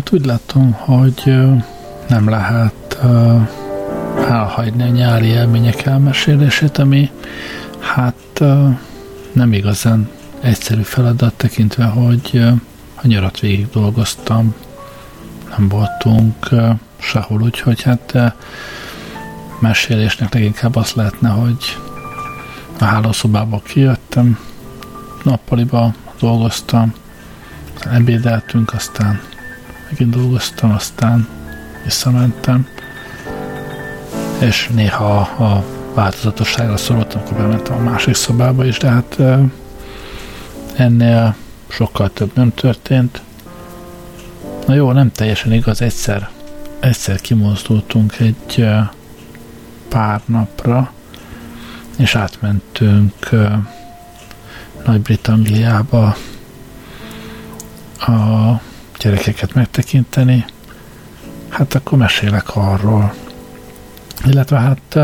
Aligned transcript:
Hát 0.00 0.12
úgy 0.12 0.26
látom, 0.26 0.72
hogy 0.72 1.36
nem 2.08 2.28
lehet 2.28 2.98
elhagyni 4.28 4.82
a 4.82 4.86
nyári 4.86 5.26
élmények 5.26 5.86
elmesélését, 5.86 6.78
ami 6.78 7.10
hát 7.78 8.42
nem 9.32 9.52
igazán 9.52 10.08
egyszerű 10.40 10.80
feladat 10.80 11.34
tekintve, 11.34 11.84
hogy 11.84 12.42
a 13.02 13.06
nyarat 13.06 13.40
végig 13.40 13.68
dolgoztam, 13.70 14.54
nem 15.56 15.68
voltunk 15.68 16.48
sehol, 16.98 17.42
úgyhogy 17.42 17.82
hát 17.82 18.34
mesélésnek 19.58 20.34
leginkább 20.34 20.76
azt 20.76 20.94
lehetne, 20.94 21.28
hogy 21.28 21.78
a 22.78 22.84
hálószobába 22.84 23.62
kijöttem, 23.64 24.38
nappaliba 25.22 25.94
dolgoztam, 26.20 26.94
ebédeltünk, 27.92 28.74
aztán 28.74 29.20
megint 29.90 30.14
dolgoztam, 30.14 30.70
aztán 30.70 31.28
visszamentem, 31.84 32.66
és 34.38 34.68
néha 34.74 35.20
a 35.20 35.64
változatosságra 35.94 36.76
szorultam, 36.76 37.20
akkor 37.20 37.36
bementem 37.36 37.76
a 37.76 37.90
másik 37.90 38.14
szobába 38.14 38.64
is, 38.64 38.78
de 38.78 38.88
hát 38.88 39.18
ennél 40.76 41.34
sokkal 41.68 42.10
több 42.12 42.30
nem 42.34 42.54
történt. 42.54 43.22
Na 44.66 44.74
jó, 44.74 44.92
nem 44.92 45.12
teljesen 45.12 45.52
igaz, 45.52 45.80
egyszer, 45.82 46.30
egyszer 46.80 47.20
kimozdultunk 47.20 48.18
egy 48.18 48.66
pár 49.88 50.20
napra, 50.24 50.92
és 51.96 52.14
átmentünk 52.14 53.28
Nagy-Britanniába 54.84 56.16
a 57.98 58.60
gyerekeket 59.00 59.54
megtekinteni, 59.54 60.44
hát 61.48 61.74
akkor 61.74 61.98
mesélek 61.98 62.56
arról. 62.56 63.14
Illetve 64.24 64.58
hát 64.58 64.94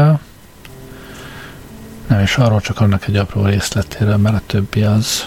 nem 2.07 2.21
is 2.21 2.37
arról, 2.37 2.61
csak 2.61 2.81
annak 2.81 3.07
egy 3.07 3.17
apró 3.17 3.45
részletéről, 3.45 4.17
mert 4.17 4.37
a 4.37 4.41
többi 4.47 4.83
az, 4.83 5.27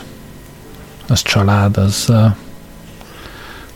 az 1.07 1.21
család, 1.21 1.77
az, 1.77 2.13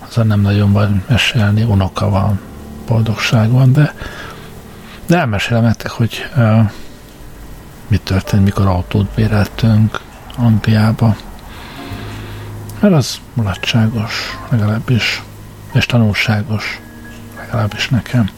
az 0.07 0.15
nem 0.23 0.41
nagyon 0.41 0.71
van 0.71 1.03
mesélni, 1.07 1.63
unoka 1.63 2.09
van, 2.09 2.39
boldogság 2.87 3.51
van, 3.51 3.73
de, 3.73 3.95
de 5.05 5.17
elmesélem 5.17 5.63
nektek, 5.63 5.91
hogy 5.91 6.29
uh, 6.35 6.71
mi 7.87 7.97
történt, 7.97 8.43
mikor 8.43 8.67
autót 8.67 9.09
béreltünk 9.15 9.99
Angliába. 10.37 11.15
Mert 12.83 12.95
az 12.95 13.19
mulatságos, 13.33 14.37
legalábbis, 14.49 15.23
és 15.73 15.85
tanulságos, 15.85 16.81
legalábbis 17.37 17.89
nekem. 17.89 18.29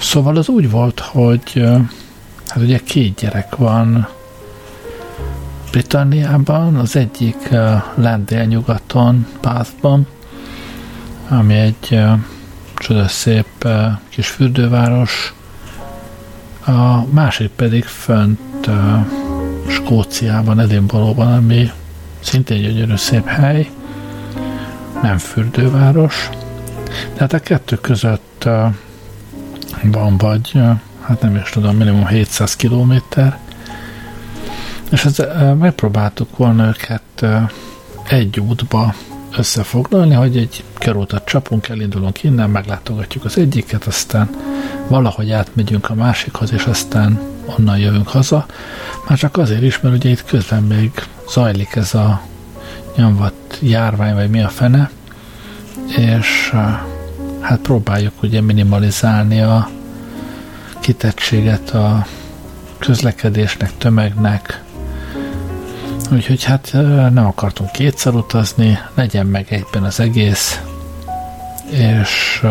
Szóval 0.00 0.36
az 0.36 0.48
úgy 0.48 0.70
volt, 0.70 1.00
hogy 1.00 1.62
hát 2.46 2.62
ugye 2.62 2.78
két 2.78 3.14
gyerek 3.14 3.56
van 3.56 4.08
Britanniában, 5.70 6.76
az 6.76 6.96
egyik 6.96 7.48
lendél 7.94 8.44
nyugaton, 8.44 9.26
Bathban, 9.40 10.06
ami 11.28 11.54
egy 11.54 12.04
csodaszép 12.74 13.68
kis 14.08 14.28
fürdőváros, 14.28 15.34
a 16.66 17.04
másik 17.10 17.50
pedig 17.50 17.84
fönt 17.84 18.70
Skóciában, 19.68 20.60
Edinburghban, 20.60 21.32
ami 21.32 21.70
szintén 22.28 22.62
gyönyörű 22.62 22.96
szép 22.96 23.26
hely, 23.26 23.70
nem 25.02 25.18
fürdőváros, 25.18 26.30
de 27.14 27.20
hát 27.20 27.32
a 27.32 27.38
kettő 27.38 27.76
között 27.76 28.48
van 29.82 30.16
vagy, 30.16 30.52
hát 31.00 31.20
nem 31.20 31.36
is 31.36 31.50
tudom, 31.50 31.76
minimum 31.76 32.06
700 32.06 32.56
kilométer, 32.56 33.38
és 34.90 35.04
ez, 35.04 35.22
megpróbáltuk 35.58 36.36
volna 36.36 36.66
őket 36.66 37.26
egy 38.08 38.40
útba 38.40 38.94
összefoglalni, 39.36 40.14
hogy 40.14 40.36
egy 40.36 40.64
körútat 40.78 41.24
csapunk, 41.24 41.68
elindulunk 41.68 42.22
innen, 42.22 42.50
meglátogatjuk 42.50 43.24
az 43.24 43.38
egyiket, 43.38 43.86
aztán 43.86 44.30
valahogy 44.88 45.30
átmegyünk 45.30 45.90
a 45.90 45.94
másikhoz, 45.94 46.52
és 46.52 46.64
aztán 46.64 47.37
onnan 47.56 47.78
jövünk 47.78 48.08
haza. 48.08 48.46
Már 49.08 49.18
csak 49.18 49.36
azért 49.36 49.62
is, 49.62 49.80
mert 49.80 49.94
ugye 49.94 50.10
itt 50.10 50.24
közben 50.24 50.62
még 50.62 50.90
zajlik 51.28 51.74
ez 51.74 51.94
a 51.94 52.22
nyomvat 52.96 53.58
járvány, 53.60 54.14
vagy 54.14 54.30
mi 54.30 54.42
a 54.42 54.48
fene, 54.48 54.90
és 55.96 56.54
hát 57.40 57.58
próbáljuk 57.58 58.22
ugye 58.22 58.40
minimalizálni 58.40 59.40
a 59.40 59.68
kitettséget 60.80 61.70
a 61.70 62.06
közlekedésnek, 62.78 63.70
tömegnek, 63.78 64.62
úgyhogy 66.12 66.44
hát 66.44 66.70
nem 67.12 67.26
akartunk 67.26 67.70
kétszer 67.70 68.14
utazni, 68.14 68.78
legyen 68.94 69.26
meg 69.26 69.46
egyben 69.48 69.82
az 69.82 70.00
egész, 70.00 70.60
és 71.70 72.42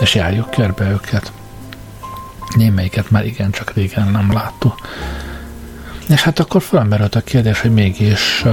és 0.00 0.14
járjuk 0.14 0.50
körbe 0.50 0.90
őket. 0.90 1.32
Némelyiket 2.56 3.10
már 3.10 3.26
igen, 3.26 3.50
csak 3.50 3.72
régen 3.72 4.08
nem 4.08 4.32
láttuk. 4.32 4.74
És 6.08 6.22
hát 6.22 6.38
akkor 6.38 6.62
felmerült 6.62 7.14
a 7.14 7.20
kérdés, 7.20 7.60
hogy 7.60 7.72
mégis 7.72 8.44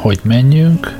hogy 0.00 0.20
menjünk, 0.22 0.98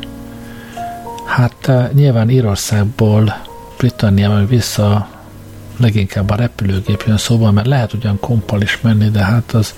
Hát 1.34 1.70
nyilván 1.92 2.30
Írországból 2.30 3.36
Britanniában 3.76 4.46
vissza 4.46 5.08
leginkább 5.76 6.30
a 6.30 6.34
repülőgép 6.34 7.04
jön 7.06 7.16
szóval, 7.16 7.52
mert 7.52 7.66
lehet 7.66 7.92
ugyan 7.92 8.20
kompal 8.20 8.60
is 8.60 8.80
menni, 8.80 9.08
de 9.08 9.24
hát 9.24 9.52
az 9.52 9.74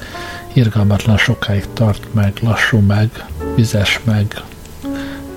irgalmatlan 0.52 1.16
sokáig 1.16 1.66
tart, 1.72 2.14
meg 2.14 2.32
lassú, 2.42 2.78
meg 2.78 3.24
vizes, 3.54 4.00
meg, 4.04 4.42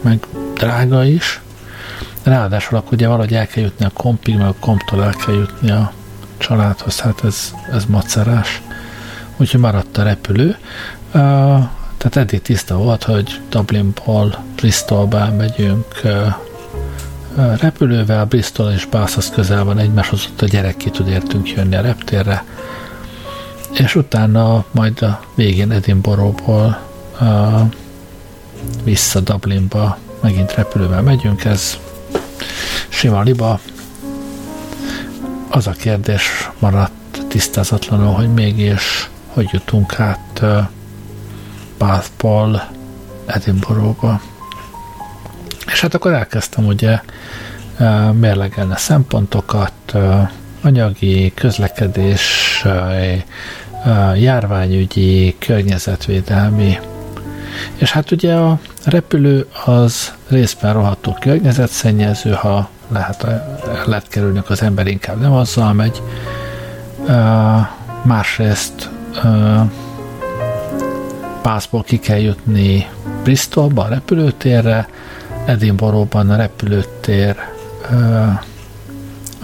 meg 0.01 0.25
drága 0.53 1.03
is. 1.03 1.41
Ráadásul 2.23 2.77
akkor 2.77 2.93
ugye 2.93 3.07
valahogy 3.07 3.33
el 3.33 3.47
kell 3.47 3.63
jutni 3.63 3.85
a 3.85 3.91
kompig, 3.93 4.37
meg 4.37 4.47
a 4.47 4.55
komptól 4.59 5.03
el 5.03 5.13
kell 5.25 5.35
jutni 5.35 5.71
a 5.71 5.91
családhoz, 6.39 6.99
hát 6.99 7.23
ez, 7.23 7.53
ez 7.71 7.85
macerás. 7.85 8.61
Úgyhogy 9.37 9.59
maradt 9.59 9.97
a 9.97 10.03
repülő. 10.03 10.57
Uh, 11.05 11.63
tehát 11.97 12.15
eddig 12.15 12.41
tiszta 12.41 12.77
volt, 12.77 13.03
hogy 13.03 13.41
Dublinból 13.49 14.43
Bristolba 14.55 15.31
megyünk 15.37 16.01
repülővel, 17.59 18.25
Bristol 18.25 18.71
és 18.71 18.87
az 18.91 19.29
közel 19.29 19.63
van 19.63 19.77
egymáshoz, 19.77 20.27
ott 20.31 20.41
a 20.41 20.45
gyerek 20.45 20.77
ki 20.77 20.89
tud 20.89 21.07
értünk 21.07 21.49
jönni 21.49 21.75
a 21.75 21.81
reptérre, 21.81 22.43
és 23.73 23.95
utána 23.95 24.65
majd 24.71 25.01
a 25.01 25.19
végén 25.35 25.71
Edinburghból 25.71 26.79
uh, 27.21 27.61
vissza 28.83 29.19
Dublinba 29.19 29.97
megint 30.21 30.53
repülővel 30.53 31.01
megyünk, 31.01 31.45
ez 31.45 31.77
sima 32.89 33.21
liba. 33.21 33.59
Az 35.49 35.67
a 35.67 35.71
kérdés 35.71 36.49
maradt 36.59 37.25
tisztázatlanul, 37.27 38.13
hogy 38.13 38.33
mégis 38.33 39.09
hogy 39.27 39.49
jutunk 39.51 39.99
át 39.99 40.43
Bathból 41.77 42.69
Edinburghba. 43.25 44.21
És 45.71 45.81
hát 45.81 45.93
akkor 45.93 46.13
elkezdtem 46.13 46.65
ugye 46.65 47.01
mérlegelni 48.11 48.73
szempontokat, 48.77 49.93
anyagi, 50.61 51.31
közlekedés, 51.35 52.63
járványügyi, 54.15 55.35
környezetvédelmi. 55.39 56.79
És 57.75 57.91
hát 57.91 58.11
ugye 58.11 58.33
a 58.35 58.59
repülő 58.85 59.47
az 59.65 60.13
részben 60.27 60.73
rohadtó 60.73 61.17
környezetszennyező, 61.19 62.31
ha 62.31 62.69
lehet, 62.89 63.25
lehet 63.85 64.07
kerülni, 64.07 64.41
az 64.47 64.61
ember 64.61 64.87
inkább 64.87 65.19
nem 65.21 65.31
azzal 65.31 65.73
megy. 65.73 66.01
Másrészt 68.01 68.89
Pászból 71.41 71.83
ki 71.83 71.99
kell 71.99 72.19
jutni 72.19 72.87
Bristolba, 73.23 73.83
a 73.83 73.87
repülőtérre, 73.87 74.87
Edinburghban 75.45 76.29
a 76.29 76.35
repülőtér 76.35 77.35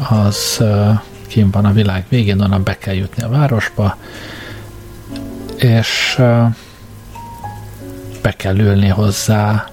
az 0.09 0.63
kim 1.27 1.51
van 1.51 1.65
a 1.65 1.71
világ 1.71 2.05
végén, 2.09 2.41
onnan 2.41 2.63
be 2.63 2.77
kell 2.77 2.93
jutni 2.93 3.23
a 3.23 3.29
városba, 3.29 3.97
és 5.57 6.15
be 8.21 8.31
kell 8.37 8.57
ülni 8.57 8.87
hozzá 8.87 9.69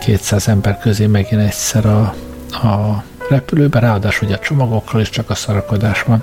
200 0.00 0.48
ember 0.48 0.78
közé 0.78 1.06
megint 1.06 1.42
egyszer 1.42 1.86
a, 1.86 2.14
a 2.50 3.02
repülőbe, 3.28 3.78
ráadásul 3.78 4.26
ugye 4.28 4.36
a 4.36 4.40
csomagokkal 4.40 5.00
is 5.00 5.10
csak 5.10 5.30
a 5.30 5.34
szarakodás 5.34 6.02
van. 6.02 6.22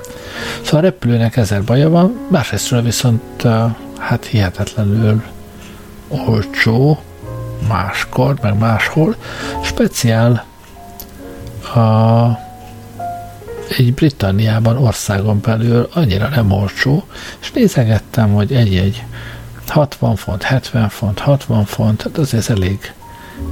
Szóval 0.62 0.80
a 0.80 0.84
repülőnek 0.84 1.38
ezer 1.38 1.64
baja 1.64 1.90
van, 1.90 2.20
másrésztről 2.30 2.82
viszont 2.82 3.48
hát 3.98 4.26
hihetetlenül 4.26 5.24
olcsó, 6.08 7.02
máskor, 7.68 8.36
meg 8.42 8.58
máshol, 8.58 9.16
speciál 9.64 10.46
a 11.76 12.52
egy 13.78 13.94
Britanniában 13.94 14.78
országon 14.78 15.40
belül 15.42 15.90
annyira 15.94 16.28
nem 16.28 16.52
olcsó, 16.52 17.04
és 17.42 17.52
nézegettem, 17.52 18.34
hogy 18.34 18.54
egy-egy 18.54 19.04
60 19.68 20.16
font, 20.16 20.44
70 20.44 20.90
font, 20.90 21.20
60 21.20 21.66
font, 21.66 22.02
hát 22.02 22.18
azért 22.18 22.50
elég, 22.50 22.94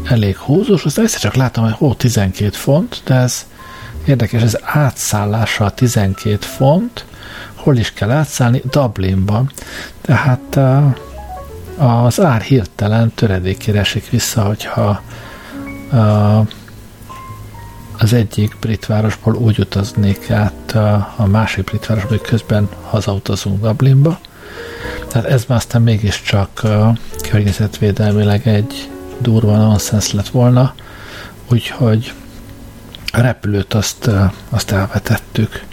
elég 0.03 0.37
húzós. 0.37 0.85
Aztán 0.85 1.05
egyszer 1.05 1.19
csak 1.19 1.35
láttam, 1.35 1.63
hogy 1.63 1.73
hó, 1.73 1.93
12 1.93 2.49
font, 2.49 3.01
de 3.05 3.13
ez 3.13 3.45
érdekes, 4.05 4.41
ez 4.41 4.57
átszállással 4.61 5.73
12 5.73 6.35
font, 6.35 7.05
hol 7.55 7.77
is 7.77 7.93
kell 7.93 8.11
átszállni? 8.11 8.61
Dublinban. 8.69 9.51
Tehát 10.01 10.59
az 11.77 12.19
ár 12.19 12.41
hirtelen 12.41 13.11
töredékére 13.15 13.79
esik 13.79 14.09
vissza, 14.09 14.43
hogyha 14.43 15.01
az 17.97 18.13
egyik 18.13 18.55
brit 18.59 18.85
városból 18.85 19.35
úgy 19.35 19.59
utaznék 19.59 20.29
át 20.29 20.75
a 21.15 21.25
másik 21.25 21.63
brit 21.63 21.85
városba, 21.85 22.09
hogy 22.09 22.21
közben 22.21 22.69
hazautazunk 22.89 23.61
Dublinba. 23.61 24.19
Tehát 25.07 25.27
ez 25.27 25.45
már 25.47 25.57
aztán 25.57 25.81
mégiscsak 25.81 26.61
környezetvédelmileg 27.29 28.47
egy 28.47 28.89
durva 29.21 29.57
nonsens 29.57 30.13
lett 30.13 30.27
volna, 30.27 30.73
úgyhogy 31.49 32.13
a 33.11 33.21
repülőt 33.21 33.73
azt, 33.73 34.09
azt 34.49 34.71
elvetettük. 34.71 35.63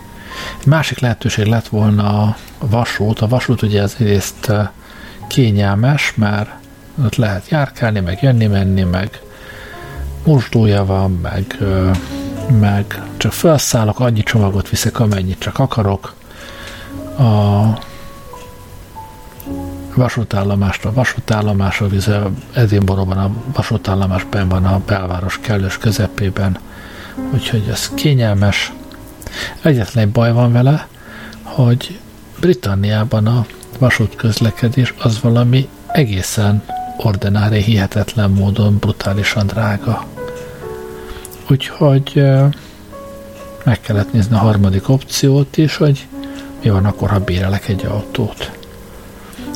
Egy 0.60 0.66
másik 0.66 0.98
lehetőség 0.98 1.46
lett 1.46 1.68
volna 1.68 2.22
a 2.22 2.36
vasút. 2.58 3.20
A 3.20 3.28
vasút 3.28 3.62
ugye 3.62 3.82
az 3.82 3.96
egyrészt 3.98 4.52
kényelmes, 5.28 6.12
mert 6.14 6.50
ott 7.04 7.16
lehet 7.16 7.48
járkálni, 7.48 8.00
meg 8.00 8.22
jönni, 8.22 8.46
menni, 8.46 8.82
meg 8.82 9.20
mosdója 10.24 10.84
van, 10.84 11.10
meg, 11.10 11.56
meg 12.60 13.02
csak 13.16 13.32
felszállok, 13.32 14.00
annyi 14.00 14.22
csomagot 14.22 14.68
viszek, 14.68 15.00
amennyit 15.00 15.38
csak 15.38 15.58
akarok. 15.58 16.14
A 17.18 17.62
vasútállomástól 19.98 20.92
vasútállomásra, 20.92 21.88
vize 21.88 22.22
Edinburghban 22.52 23.18
a 23.18 23.30
vasútállomás 23.54 24.24
ben 24.30 24.48
van 24.48 24.64
a 24.64 24.80
belváros 24.86 25.38
kellős 25.40 25.78
közepében, 25.78 26.58
úgyhogy 27.32 27.68
ez 27.70 27.90
kényelmes. 27.94 28.72
Egyetlen 29.62 30.04
egy 30.04 30.10
baj 30.12 30.32
van 30.32 30.52
vele, 30.52 30.86
hogy 31.42 31.98
Britanniában 32.40 33.26
a 33.26 33.46
vasútközlekedés 33.78 34.94
az 34.98 35.20
valami 35.20 35.68
egészen 35.86 36.62
ordinári, 36.96 37.62
hihetetlen 37.62 38.30
módon 38.30 38.76
brutálisan 38.76 39.46
drága. 39.46 40.06
Úgyhogy 41.50 42.24
meg 43.64 43.80
kellett 43.80 44.12
nézni 44.12 44.34
a 44.34 44.38
harmadik 44.38 44.88
opciót 44.88 45.56
is, 45.56 45.76
hogy 45.76 46.06
mi 46.62 46.70
van 46.70 46.84
akkor, 46.84 47.10
ha 47.10 47.18
bérelek 47.18 47.68
egy 47.68 47.84
autót. 47.86 48.50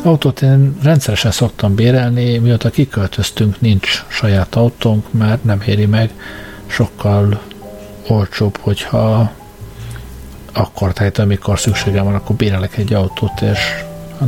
Autót 0.05 0.43
én 0.43 0.77
rendszeresen 0.83 1.31
szoktam 1.31 1.75
bérelni, 1.75 2.39
mióta 2.39 2.71
kiköltöztünk, 2.71 3.61
nincs 3.61 4.05
saját 4.09 4.55
autónk, 4.55 5.13
mert 5.13 5.45
nem 5.45 5.63
éri 5.67 5.87
meg, 5.87 6.11
sokkal 6.67 7.41
olcsóbb, 8.09 8.59
hogyha 8.61 9.33
akkor, 10.53 10.93
tehát 10.93 11.19
amikor 11.19 11.59
szükségem 11.59 12.05
van, 12.05 12.15
akkor 12.15 12.37
bérelek 12.37 12.77
egy 12.77 12.93
autót, 12.93 13.41
és 13.41 13.59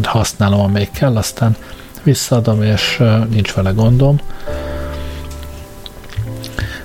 használom, 0.03 0.61
amelyik 0.61 0.91
kell, 0.91 1.17
aztán 1.17 1.57
visszaadom, 2.03 2.63
és 2.63 3.03
nincs 3.29 3.53
vele 3.53 3.71
gondom. 3.71 4.21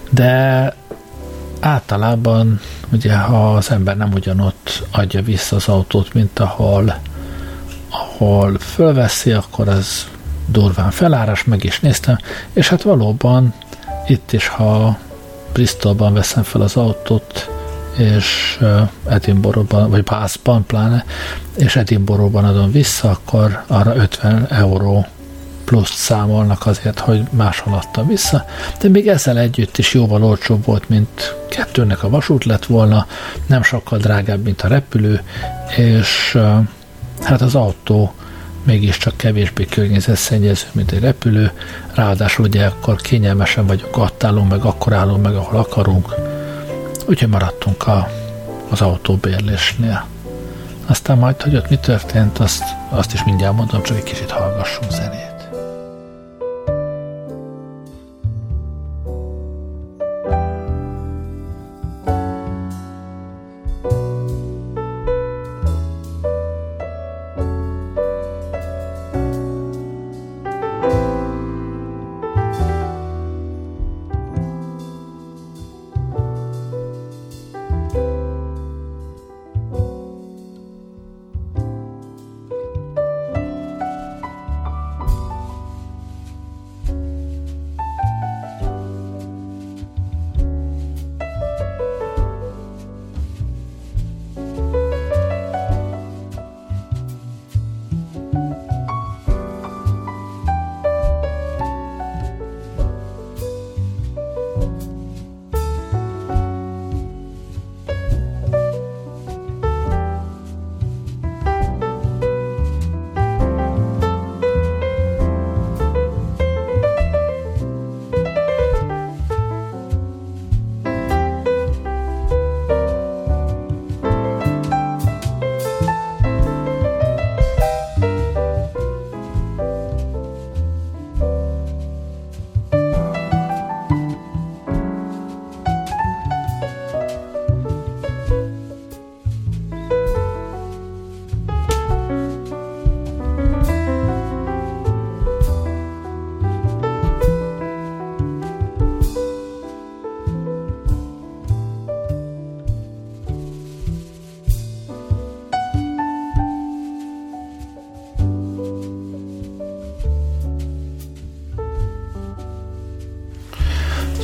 De 0.10 0.74
általában 1.60 2.60
ugye 2.92 3.18
ha 3.18 3.54
az 3.54 3.72
ember 3.72 3.98
nem 3.98 4.12
ugyanott 4.14 4.84
adja 4.92 5.22
vissza 5.22 5.56
az 5.56 5.68
autót, 5.68 6.14
mint 6.14 6.40
ahol, 6.40 7.00
ahol 7.90 8.58
fölveszi, 8.60 9.32
akkor 9.32 9.68
az 9.68 10.08
durván 10.46 10.92
feláras, 10.92 11.44
meg 11.44 11.64
is 11.64 11.80
néztem, 11.80 12.18
és 12.54 12.70
hát 12.70 12.82
valóban 12.82 13.54
itt 14.08 14.32
is, 14.32 14.48
ha 14.48 14.98
Bristolban 15.54 16.14
veszem 16.14 16.44
fel 16.44 16.62
az 16.62 16.76
autót, 16.76 17.50
és 17.98 18.60
Edinburghban, 19.08 19.90
vagy 19.90 20.04
Bathban 20.04 20.66
pláne, 20.66 21.06
és 21.58 21.76
Edinburghban 21.76 22.46
adom 22.46 22.72
vissza, 22.72 23.10
akkor 23.10 23.64
arra 23.68 23.96
50 23.96 24.48
euró 24.50 25.06
pluszt 25.66 25.94
számolnak 25.94 26.66
azért, 26.66 27.00
hogy 27.00 27.24
máshol 27.32 27.74
adtam 27.74 28.08
vissza, 28.08 28.46
de 28.80 28.90
még 28.90 29.08
ezzel 29.08 29.38
együtt 29.38 29.78
is 29.78 29.94
jóval 29.94 30.24
olcsóbb 30.24 30.66
volt, 30.66 30.90
mint 30.90 31.36
kettőnek 31.50 32.04
a 32.04 32.10
vasút 32.10 32.44
lett 32.44 32.66
volna, 32.66 33.08
nem 33.46 33.64
sokkal 33.64 34.00
drágább, 34.00 34.44
mint 34.44 34.62
a 34.62 34.68
repülő, 34.68 35.22
és 35.78 36.38
hát 37.24 37.42
az 37.42 37.56
autó 37.56 38.14
mégiscsak 38.64 39.18
kevésbé 39.18 39.66
környezetszennyező, 39.66 40.68
mint 40.72 40.92
egy 40.92 41.00
repülő, 41.00 41.52
ráadásul 41.94 42.46
ugye 42.46 42.66
akkor 42.66 42.96
kényelmesen 42.96 43.66
vagyok, 43.68 43.98
ott 43.98 44.24
állunk 44.24 44.50
meg, 44.50 44.64
akkor 44.64 44.94
állunk 44.94 45.24
meg, 45.24 45.36
ahol 45.36 45.60
akarunk, 45.60 46.16
úgyhogy 47.06 47.30
maradtunk 47.30 47.88
a, 47.88 48.10
az 48.70 48.82
autóbérlésnél. 48.82 50.06
Aztán 50.86 51.18
majd, 51.18 51.42
hogy 51.42 51.56
ott 51.56 51.70
mi 51.70 51.78
történt, 51.78 52.40
azt, 52.40 52.64
azt 52.90 53.14
is 53.14 53.24
mindjárt 53.24 53.56
mondom, 53.56 53.82
csak 53.84 53.98
egy 53.98 54.04
kicsit 54.04 54.32
hallgassunk 54.32 54.92
zenét. 54.92 55.29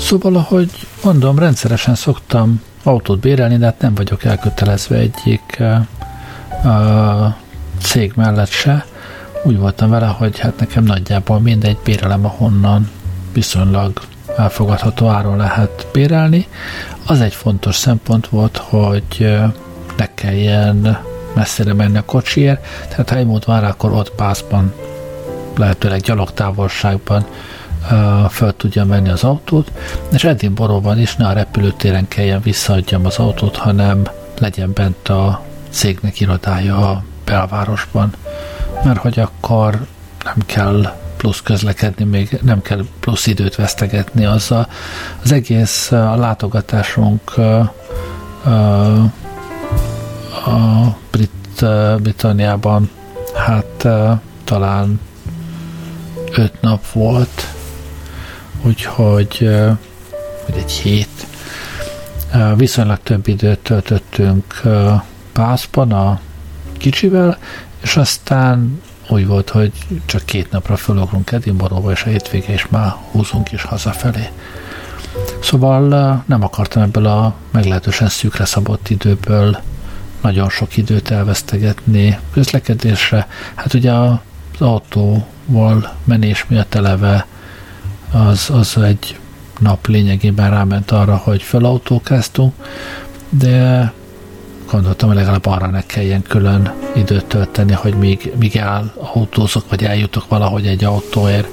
Szóval, 0.06 0.36
ahogy 0.36 0.70
mondom, 1.04 1.40
rendszeresen 1.40 1.96
szoktam 1.96 2.62
autót 2.84 3.20
bérelni, 3.20 3.58
de 3.58 3.66
hát 3.66 3.80
nem 3.80 3.96
vagyok 3.96 4.24
elkötelezve 4.24 4.96
egyik 4.96 5.58
uh, 6.64 7.34
cég 7.82 8.14
mellett 8.16 8.50
se. 8.50 8.86
Úgy 9.44 9.58
voltam 9.58 9.90
vele, 9.90 10.06
hogy 10.06 10.40
hát 10.40 10.60
nekem 10.60 10.84
nagyjából 10.84 11.40
mindegy 11.40 11.78
bérelem, 11.84 12.26
ahonnan 12.26 12.90
viszonylag 13.34 14.02
elfogadható 14.38 15.08
áron 15.08 15.38
lehet 15.38 15.88
bérelni. 15.92 16.48
Az 17.06 17.22
egy 17.22 17.34
fontos 17.34 17.76
szempont 17.76 18.28
volt, 18.28 18.58
hogy 18.58 19.38
ne 19.98 20.14
kelljen 20.14 20.98
messzire 21.34 21.74
menni 21.74 21.98
a 21.98 22.06
kocsiért, 22.06 22.66
tehát 22.90 23.10
ha 23.10 23.24
mód 23.24 23.46
van 23.46 23.64
akkor 23.64 23.92
ott 23.92 24.12
pászban, 24.12 24.74
lehetőleg 25.56 26.00
gyalogtávolságban 26.00 27.26
föl 28.30 28.56
tudja 28.58 28.86
menni 28.86 29.10
az 29.10 29.24
autót, 29.24 29.72
és 30.12 30.24
Edinboróban 30.24 31.00
is 31.00 31.16
ne 31.16 31.28
a 31.28 31.34
repülőtéren 31.34 32.08
kelljen 32.08 32.42
visszaadjam 32.42 33.06
az 33.06 33.18
autót, 33.18 33.56
hanem 33.56 34.08
legyen 34.40 34.72
bent 34.74 35.10
a 35.10 35.42
cégnek 35.70 36.20
irodája 36.20 36.90
a 36.90 37.04
belvárosban, 37.26 38.14
mert 38.84 39.00
hogy 39.00 39.20
akkor 39.20 39.86
nem 40.24 40.38
kell 40.46 40.94
plusz 41.18 41.42
közlekedni, 41.42 42.06
még 42.06 42.40
nem 42.42 42.62
kell 42.62 42.86
plusz 43.00 43.28
időt 43.28 43.56
vesztegetni 43.56 44.26
azzal. 44.26 44.68
Az 45.24 45.32
egész 45.32 45.92
a 45.92 46.16
látogatásunk 46.16 47.38
a 50.46 50.96
Brit 51.12 51.66
Britanniában 52.02 52.90
hát 53.34 53.88
talán 54.44 55.00
öt 56.32 56.62
nap 56.62 56.92
volt, 56.92 57.55
úgyhogy 58.66 59.50
vagy 60.46 60.58
egy 60.58 60.72
hét. 60.72 61.28
Viszonylag 62.56 63.00
több 63.04 63.28
időt 63.28 63.60
töltöttünk 63.60 64.62
Pászban 65.32 65.92
a 65.92 66.20
kicsivel, 66.78 67.38
és 67.82 67.98
aztán 67.98 68.82
úgy 69.10 69.28
volt, 69.28 69.50
hogy 69.50 69.72
csak 70.06 70.26
két 70.26 70.52
napra 70.52 70.76
fölugrunk 70.76 71.32
Edinburghba, 71.32 71.92
és 71.92 72.04
a 72.04 72.10
hétvége 72.10 72.54
is 72.54 72.68
már 72.68 72.96
húzunk 73.12 73.52
is 73.52 73.64
hazafelé. 73.64 74.30
Szóval 75.42 76.24
nem 76.26 76.44
akartam 76.44 76.82
ebből 76.82 77.06
a 77.06 77.36
meglehetősen 77.52 78.08
szűkre 78.08 78.46
szabott 78.46 78.90
időből 78.90 79.58
nagyon 80.22 80.50
sok 80.50 80.78
időt 80.78 81.12
elvesztegetni 81.12 82.20
közlekedésre. 82.34 83.28
Hát 83.56 83.74
ugye 83.74 83.92
az 83.92 84.18
autóval 84.60 85.94
menés 86.04 86.46
miatt 86.48 86.76
eleve 86.76 87.26
az, 88.16 88.50
az 88.50 88.78
egy 88.78 89.18
nap 89.60 89.88
lényegében 89.88 90.50
ráment 90.50 90.92
arra, 90.92 91.16
hogy 91.16 91.42
felautókáztunk, 91.42 92.54
de 93.30 93.94
gondoltam, 94.72 95.08
hogy 95.08 95.18
legalább 95.18 95.46
arra 95.46 95.68
ne 95.68 95.86
kelljen 95.86 96.22
külön 96.22 96.74
időt 96.96 97.26
tölteni, 97.26 97.74
hogy 97.74 97.94
még, 97.94 98.32
még 98.40 98.62
autózok, 99.14 99.70
vagy 99.70 99.84
eljutok 99.84 100.28
valahogy 100.28 100.68
egy 100.68 100.84
autóért, 100.84 101.48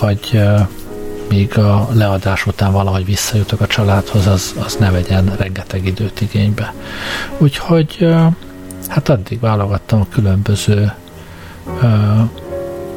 vagy 0.00 0.42
még 1.28 1.58
a 1.58 1.88
leadás 1.92 2.46
után 2.46 2.72
valahogy 2.72 3.04
visszajutok 3.04 3.60
a 3.60 3.66
családhoz, 3.66 4.26
az, 4.26 4.54
az 4.64 4.76
ne 4.76 4.90
vegyen 4.90 5.36
rengeteg 5.36 5.86
időt 5.86 6.20
igénybe. 6.20 6.74
Úgyhogy 7.38 8.14
hát 8.88 9.08
addig 9.08 9.40
válogattam 9.40 10.00
a 10.00 10.06
különböző 10.10 10.92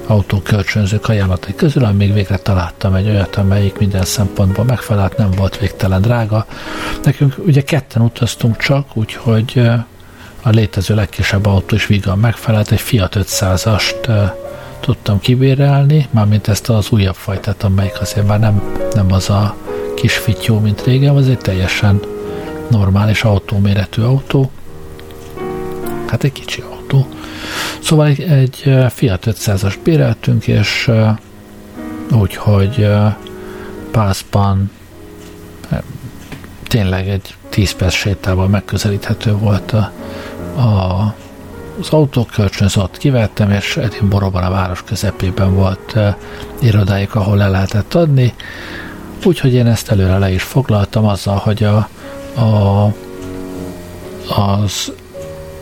autókölcsönzők 0.08 1.10
ajánlatai 1.10 1.56
közül, 1.56 1.84
amíg 1.86 2.14
végre 2.14 2.38
találtam 2.38 2.94
egy 2.94 3.08
olyat, 3.08 3.36
amelyik 3.36 3.78
minden 3.78 4.04
szempontból 4.04 4.66
megfelelt, 4.66 5.18
nem 5.18 5.32
volt 5.32 5.60
végtelen 5.60 6.02
drága. 6.02 6.46
Nekünk 7.04 7.36
ugye 7.46 7.62
ketten 7.62 8.02
utaztunk 8.02 8.58
csak, 8.58 8.98
úgyhogy 8.98 9.62
a 10.42 10.50
létező 10.50 10.96
legkisebb 10.96 11.46
autó 11.46 11.76
is 11.76 11.88
vígan 11.88 12.20
megfelelt, 12.20 12.72
egy 12.72 12.82
Fiat 12.82 13.16
500-ast 13.20 14.32
tudtam 14.80 15.20
kibérelni, 15.20 16.08
mármint 16.12 16.48
ezt 16.48 16.70
az 16.70 16.88
újabb 16.90 17.16
fajtát, 17.16 17.64
amelyik 17.64 18.02
azért 18.02 18.28
már 18.28 18.40
nem, 18.40 18.62
nem 18.94 19.12
az 19.12 19.30
a 19.30 19.56
kis 19.96 20.18
fityó, 20.18 20.60
mint 20.60 20.84
régen, 20.84 21.16
az 21.16 21.30
egy 21.30 21.38
teljesen 21.38 22.00
normális 22.70 23.24
autóméretű 23.24 24.02
autó. 24.02 24.52
Hát 26.08 26.24
egy 26.24 26.32
kicsi. 26.32 26.64
Szóval 27.82 28.08
egy, 28.08 28.22
egy 28.22 28.76
Fiat 28.90 29.26
500-as 29.30 29.76
béreltünk, 29.84 30.48
és 30.48 30.92
úgyhogy 32.12 32.88
Pászban 33.92 34.72
tényleg 36.68 37.10
egy 37.10 37.36
10 37.50 37.72
perc 37.72 37.94
sétával 37.94 38.48
megközelíthető 38.48 39.32
volt 39.32 39.72
a, 39.72 39.92
a 40.62 41.16
az 41.80 41.90
autók 41.90 42.30
kölcsönzött 42.30 42.98
kivettem, 42.98 43.52
és 43.52 43.78
Edinburghban 43.78 44.44
a 44.44 44.50
város 44.50 44.84
közepében 44.84 45.56
volt 45.56 45.94
uh, 45.96 46.16
irodájuk, 46.62 47.16
ahol 47.16 47.38
le 47.38 47.48
lehetett 47.48 47.94
adni, 47.94 48.34
úgyhogy 49.26 49.54
én 49.54 49.68
ezt 49.68 49.92
előre 49.92 50.18
le 50.18 50.32
is 50.32 50.44
foglaltam 50.44 51.06
azzal, 51.06 51.38
hogy 51.38 51.64
a, 51.64 51.88
a, 52.42 52.86
az 54.42 54.92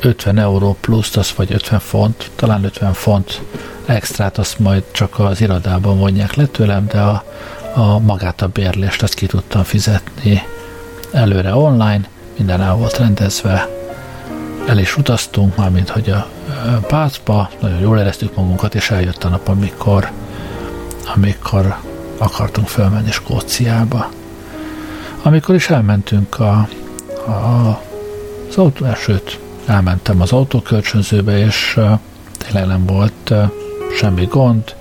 50 0.01 0.37
euró 0.37 0.77
plusz, 0.79 1.15
az 1.15 1.33
vagy 1.35 1.53
50 1.53 1.79
font, 1.79 2.31
talán 2.35 2.63
50 2.63 2.93
font 2.93 3.41
extrát, 3.85 4.37
azt 4.37 4.59
majd 4.59 4.83
csak 4.91 5.19
az 5.19 5.41
irodában 5.41 5.97
vonják 5.99 6.33
le 6.33 6.45
tőlem, 6.45 6.87
de 6.87 6.99
a, 6.99 7.23
a 7.73 7.99
magát 7.99 8.41
a 8.41 8.47
bérlést 8.47 9.03
azt 9.03 9.13
ki 9.13 9.25
tudtam 9.25 9.63
fizetni 9.63 10.43
előre 11.11 11.55
online, 11.55 12.01
minden 12.37 12.61
el 12.61 12.75
volt 12.75 12.97
rendezve, 12.97 13.67
el 14.67 14.77
is 14.77 14.97
utaztunk, 14.97 15.55
mármint 15.55 15.89
hogy 15.89 16.09
a 16.09 16.27
Pácba, 16.87 17.49
nagyon 17.59 17.79
jól 17.79 17.97
éreztük 17.97 18.35
magunkat, 18.35 18.75
és 18.75 18.91
eljött 18.91 19.23
a 19.23 19.29
nap, 19.29 19.47
amikor, 19.47 20.11
amikor 21.15 21.75
akartunk 22.17 22.67
fölmenni 22.67 23.11
Skóciába. 23.11 24.09
Amikor 25.21 25.55
is 25.55 25.69
elmentünk 25.69 26.39
a, 26.39 26.67
a, 27.25 27.81
az 28.49 28.57
autó, 28.57 28.85
sőt, 28.95 29.39
elmentem 29.65 30.21
az 30.21 30.31
autókölcsönzőbe, 30.31 31.37
és 31.37 31.79
tényleg 32.37 32.67
nem 32.67 32.85
volt 32.85 33.33
semmi 33.97 34.25
gond, 34.25 34.75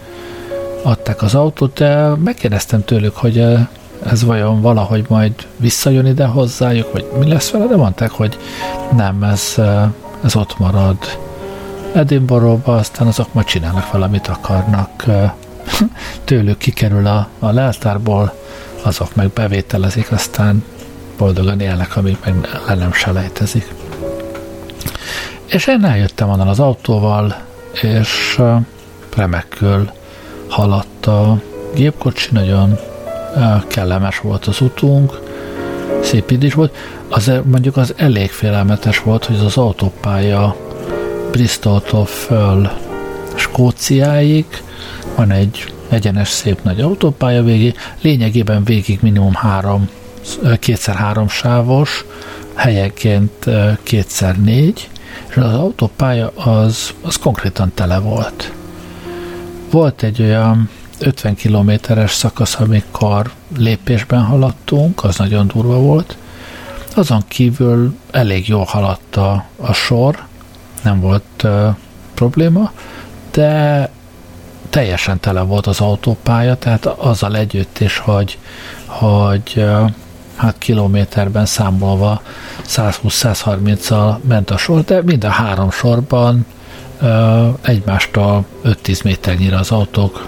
adták 0.83 1.23
az 1.23 1.35
autót, 1.35 1.79
de 1.79 2.15
megkérdeztem 2.15 2.85
tőlük, 2.85 3.17
hogy 3.17 3.45
ez 4.07 4.25
vajon 4.25 4.61
valahogy 4.61 5.05
majd 5.09 5.33
visszajön 5.57 6.07
ide 6.07 6.27
hozzájuk, 6.27 6.93
vagy 6.93 7.11
mi 7.19 7.29
lesz 7.29 7.51
vele, 7.51 7.67
de 7.67 7.77
mondták, 7.77 8.11
hogy 8.11 8.39
nem, 8.97 9.23
ez, 9.23 9.55
ez 10.25 10.37
ott 10.37 10.59
marad 10.59 10.97
Edinburghba, 11.93 12.77
aztán 12.77 13.07
azok 13.07 13.35
majd 13.35 13.47
csinálnak 13.47 13.93
valamit 13.93 14.27
akarnak, 14.27 15.05
tőlük 16.25 16.59
kikerül 16.59 17.07
a, 17.07 17.29
a 17.39 17.51
leltárból, 17.51 18.35
azok 18.83 19.15
meg 19.15 19.31
bevételezik, 19.31 20.13
aztán 20.13 20.65
boldogan 21.19 21.61
élnek, 21.61 21.97
amíg 21.97 22.17
meg 22.25 22.49
le 22.67 22.75
nem 22.75 22.93
selejtezik. 22.93 23.75
És 25.51 25.67
én 25.67 25.85
eljöttem 25.85 26.29
onnan 26.29 26.49
az 26.49 26.61
autóval, 26.61 27.37
és 27.83 28.41
remekül 29.17 29.91
haladt 30.49 31.07
a 31.07 31.43
gépkocsi, 31.75 32.29
nagyon 32.33 32.79
kellemes 33.67 34.19
volt 34.19 34.47
az 34.47 34.61
utunk, 34.61 35.21
szép 36.03 36.31
idő 36.31 36.51
volt. 36.55 36.77
Az, 37.09 37.33
mondjuk 37.45 37.77
az 37.77 37.95
elég 37.97 38.31
félelmetes 38.31 39.01
volt, 39.03 39.25
hogy 39.25 39.39
az 39.45 39.57
autópálya 39.57 40.57
Bristoltól 41.31 42.07
föl 42.07 42.71
Skóciáig 43.35 44.47
van 45.17 45.31
egy 45.31 45.73
egyenes 45.89 46.29
szép 46.29 46.63
nagy 46.63 46.81
autópálya 46.81 47.43
végig, 47.43 47.77
lényegében 48.01 48.65
végig 48.65 48.99
minimum 49.03 49.35
három, 49.35 49.89
kétszer 50.59 50.95
három 50.95 51.29
sávos, 51.29 52.05
helyenként 52.55 53.47
kétszer 53.83 54.37
négy, 54.37 54.90
és 55.29 55.37
az 55.37 55.55
autópálya 55.55 56.33
az, 56.35 56.95
az 57.03 57.17
konkrétan 57.17 57.73
tele 57.75 57.99
volt. 57.99 58.53
Volt 59.71 60.03
egy 60.03 60.23
olyan 60.23 60.69
50 60.99 61.35
kilométeres 61.35 62.13
szakasz, 62.13 62.61
amikor 62.61 63.31
lépésben 63.57 64.23
haladtunk, 64.23 65.05
az 65.05 65.17
nagyon 65.17 65.47
durva 65.47 65.79
volt. 65.79 66.17
Azon 66.95 67.23
kívül 67.29 67.95
elég 68.11 68.49
jól 68.49 68.65
haladt 68.65 69.17
a, 69.17 69.45
a 69.57 69.73
sor, 69.73 70.25
nem 70.83 71.01
volt 71.01 71.43
uh, 71.45 71.75
probléma, 72.15 72.73
de 73.31 73.91
teljesen 74.71 75.21
tele 75.21 75.41
volt 75.41 75.67
az 75.67 75.81
autópálya, 75.81 76.57
tehát 76.57 76.87
azzal 76.87 77.37
együtt 77.37 77.79
is, 77.79 77.99
hogy, 77.99 78.39
hogy 78.87 79.53
uh, 79.57 79.91
hát 80.41 80.59
kilométerben 80.59 81.47
számolva 81.47 82.23
120-130-al 82.67 84.17
ment 84.21 84.51
a 84.51 84.57
sor, 84.57 84.85
de 84.85 85.03
mind 85.03 85.25
a 85.25 85.29
három 85.29 85.71
sorban 85.71 86.47
egymástól 87.61 88.45
5-10 88.65 89.05
méternyire 89.05 89.57
az 89.57 89.71
autók 89.71 90.27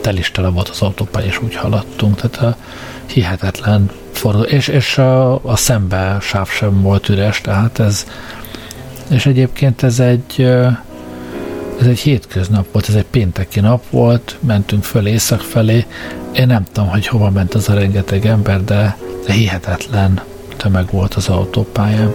tel 0.00 0.16
is 0.16 0.30
tele 0.30 0.48
volt 0.48 0.68
az 0.68 0.82
autópálya, 0.82 1.26
és 1.26 1.42
úgy 1.42 1.54
haladtunk, 1.54 2.20
tehát 2.20 2.54
a 2.54 2.56
hihetetlen 3.06 3.90
forduló, 4.12 4.44
és, 4.44 4.68
és 4.68 4.98
a, 4.98 5.44
a 5.44 5.56
szembe 5.56 6.16
sáv 6.20 6.48
sem 6.48 6.82
volt 6.82 7.08
üres, 7.08 7.40
tehát 7.40 7.78
ez, 7.78 8.06
és 9.10 9.26
egyébként 9.26 9.82
ez 9.82 10.00
egy 10.00 10.40
ez 11.80 11.86
egy 11.86 11.98
hétköznap 11.98 12.66
volt, 12.72 12.88
ez 12.88 12.94
egy 12.94 13.06
pénteki 13.10 13.60
nap 13.60 13.82
volt, 13.90 14.36
mentünk 14.40 14.84
föl 14.84 15.06
észak 15.06 15.40
felé, 15.40 15.86
én 16.32 16.46
nem 16.46 16.64
tudom, 16.72 16.88
hogy 16.88 17.06
hova 17.06 17.30
ment 17.30 17.54
az 17.54 17.68
a 17.68 17.74
rengeteg 17.74 18.26
ember, 18.26 18.64
de, 18.64 18.96
de 19.26 19.32
hihetetlen 19.32 20.20
tömeg 20.56 20.90
volt 20.90 21.14
az 21.14 21.28
autópályán. 21.28 22.14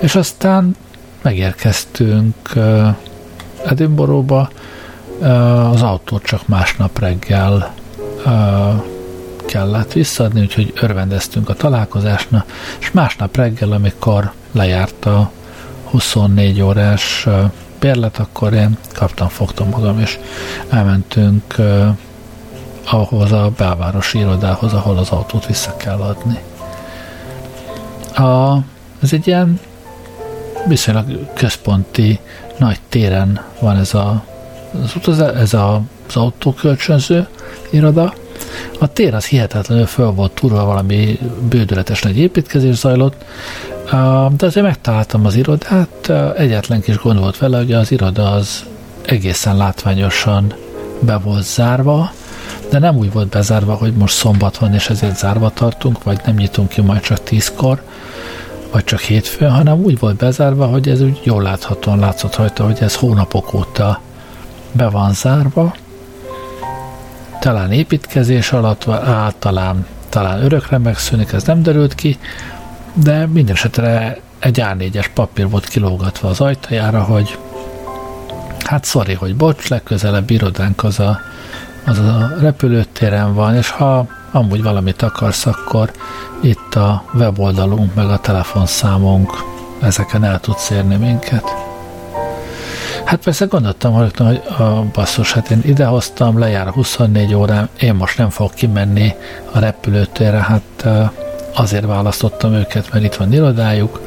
És 0.00 0.14
aztán 0.14 0.76
megérkeztünk 1.22 2.52
Edinburghba, 3.64 4.50
uh, 5.18 5.72
az 5.72 5.82
autót 5.82 6.22
csak 6.22 6.48
másnap 6.48 6.98
reggel 6.98 7.74
kellett 9.46 9.92
visszaadni, 9.92 10.40
úgyhogy 10.40 10.72
örvendeztünk 10.80 11.48
a 11.48 11.54
találkozásnak, 11.54 12.52
és 12.78 12.90
másnap 12.90 13.36
reggel, 13.36 13.72
amikor 13.72 14.32
lejárt 14.52 15.06
a 15.06 15.30
24 15.84 16.62
órás 16.62 17.26
bérlet, 17.80 18.18
akkor 18.18 18.52
én 18.52 18.76
kaptam, 18.94 19.28
fogtam 19.28 19.68
magam, 19.68 20.00
és 20.00 20.18
elmentünk 20.68 21.54
ahhoz 22.90 23.32
a 23.32 23.50
belvárosi 23.56 24.18
irodához, 24.18 24.72
ahol 24.72 24.98
az 24.98 25.10
autót 25.10 25.46
vissza 25.46 25.76
kell 25.76 25.98
adni. 25.98 26.38
A, 28.14 28.56
ez 29.02 29.12
egy 29.12 29.26
ilyen 29.26 29.60
viszonylag 30.66 31.32
központi 31.34 32.18
nagy 32.58 32.78
téren 32.88 33.44
van 33.60 33.76
ez 33.76 33.94
a, 33.94 34.24
az, 34.82 34.94
utazás, 34.96 35.34
ez 35.34 35.54
a, 35.54 35.82
az 36.08 36.16
autókölcsönző 36.16 37.26
iroda. 37.70 38.14
A 38.78 38.92
tér 38.92 39.14
az 39.14 39.26
hihetetlenül 39.26 39.86
föl 39.86 40.10
volt 40.10 40.32
túlva, 40.32 40.64
valami 40.64 41.18
bődületes 41.48 42.02
nagy 42.02 42.18
építkezés 42.18 42.74
zajlott, 42.74 43.24
de 44.36 44.46
azért 44.46 44.66
megtaláltam 44.66 45.26
az 45.26 45.34
irodát, 45.34 46.12
egyetlen 46.36 46.80
kis 46.80 46.96
gond 46.96 47.18
volt 47.18 47.38
vele, 47.38 47.56
hogy 47.56 47.72
az 47.72 47.90
iroda 47.90 48.30
az 48.30 48.64
egészen 49.04 49.56
látványosan 49.56 50.54
be 51.00 51.16
volt 51.16 51.44
zárva, 51.44 52.10
de 52.70 52.78
nem 52.78 52.96
úgy 52.96 53.12
volt 53.12 53.28
bezárva, 53.28 53.74
hogy 53.74 53.92
most 53.92 54.14
szombat 54.14 54.58
van, 54.58 54.74
és 54.74 54.88
ezért 54.88 55.16
zárva 55.16 55.50
tartunk, 55.50 56.02
vagy 56.02 56.20
nem 56.24 56.34
nyitunk 56.34 56.68
ki 56.68 56.80
majd 56.80 57.00
csak 57.00 57.22
tízkor, 57.22 57.82
vagy 58.72 58.84
csak 58.84 59.00
hétfőn, 59.00 59.50
hanem 59.50 59.78
úgy 59.78 59.98
volt 59.98 60.16
bezárva, 60.16 60.66
hogy 60.66 60.88
ez 60.88 61.00
úgy 61.00 61.20
jól 61.22 61.42
láthatóan 61.42 61.98
látszott 61.98 62.36
rajta, 62.36 62.64
hogy 62.64 62.78
ez 62.80 62.94
hónapok 62.94 63.54
óta 63.54 64.00
be 64.72 64.88
van 64.88 65.12
zárva. 65.12 65.74
Talán 67.40 67.72
építkezés 67.72 68.52
alatt, 68.52 68.88
általán 68.88 69.86
talán 70.08 70.42
örökre 70.42 70.78
megszűnik, 70.78 71.32
ez 71.32 71.42
nem 71.42 71.62
derült 71.62 71.94
ki, 71.94 72.18
de 72.92 73.26
minden 73.26 73.54
esetre 73.54 74.20
egy 74.38 74.60
A4-es 74.64 75.06
papír 75.14 75.48
volt 75.48 75.68
kilógatva 75.68 76.28
az 76.28 76.40
ajtajára, 76.40 77.02
hogy 77.02 77.38
hát 78.64 78.84
sorry, 78.84 79.14
hogy 79.14 79.36
bocs, 79.36 79.68
legközelebb 79.68 80.30
irodánk 80.30 80.84
az 80.84 81.00
a, 81.00 81.20
az 81.88 81.98
a 81.98 82.34
repülőtéren 82.40 83.34
van, 83.34 83.54
és 83.54 83.70
ha 83.70 84.06
amúgy 84.32 84.62
valamit 84.62 85.02
akarsz, 85.02 85.46
akkor 85.46 85.90
itt 86.42 86.74
a 86.74 87.02
weboldalunk, 87.14 87.94
meg 87.94 88.06
a 88.06 88.18
telefonszámunk, 88.18 89.30
ezeken 89.80 90.24
el 90.24 90.40
tudsz 90.40 90.70
érni 90.70 90.96
minket. 90.96 91.44
Hát 93.04 93.22
persze 93.22 93.44
gondoltam, 93.44 93.92
hogy 93.92 94.42
a 94.58 94.82
basszus, 94.92 95.32
hát 95.32 95.50
én 95.50 95.60
idehoztam, 95.64 96.38
lejár 96.38 96.66
a 96.66 96.72
24 96.72 97.34
órám, 97.34 97.68
én 97.80 97.94
most 97.94 98.18
nem 98.18 98.30
fogok 98.30 98.54
kimenni 98.54 99.14
a 99.52 99.58
repülőtérre, 99.58 100.38
hát 100.38 100.88
azért 101.54 101.86
választottam 101.86 102.52
őket, 102.52 102.92
mert 102.92 103.04
itt 103.04 103.14
van 103.14 103.32
irodájuk, 103.32 104.00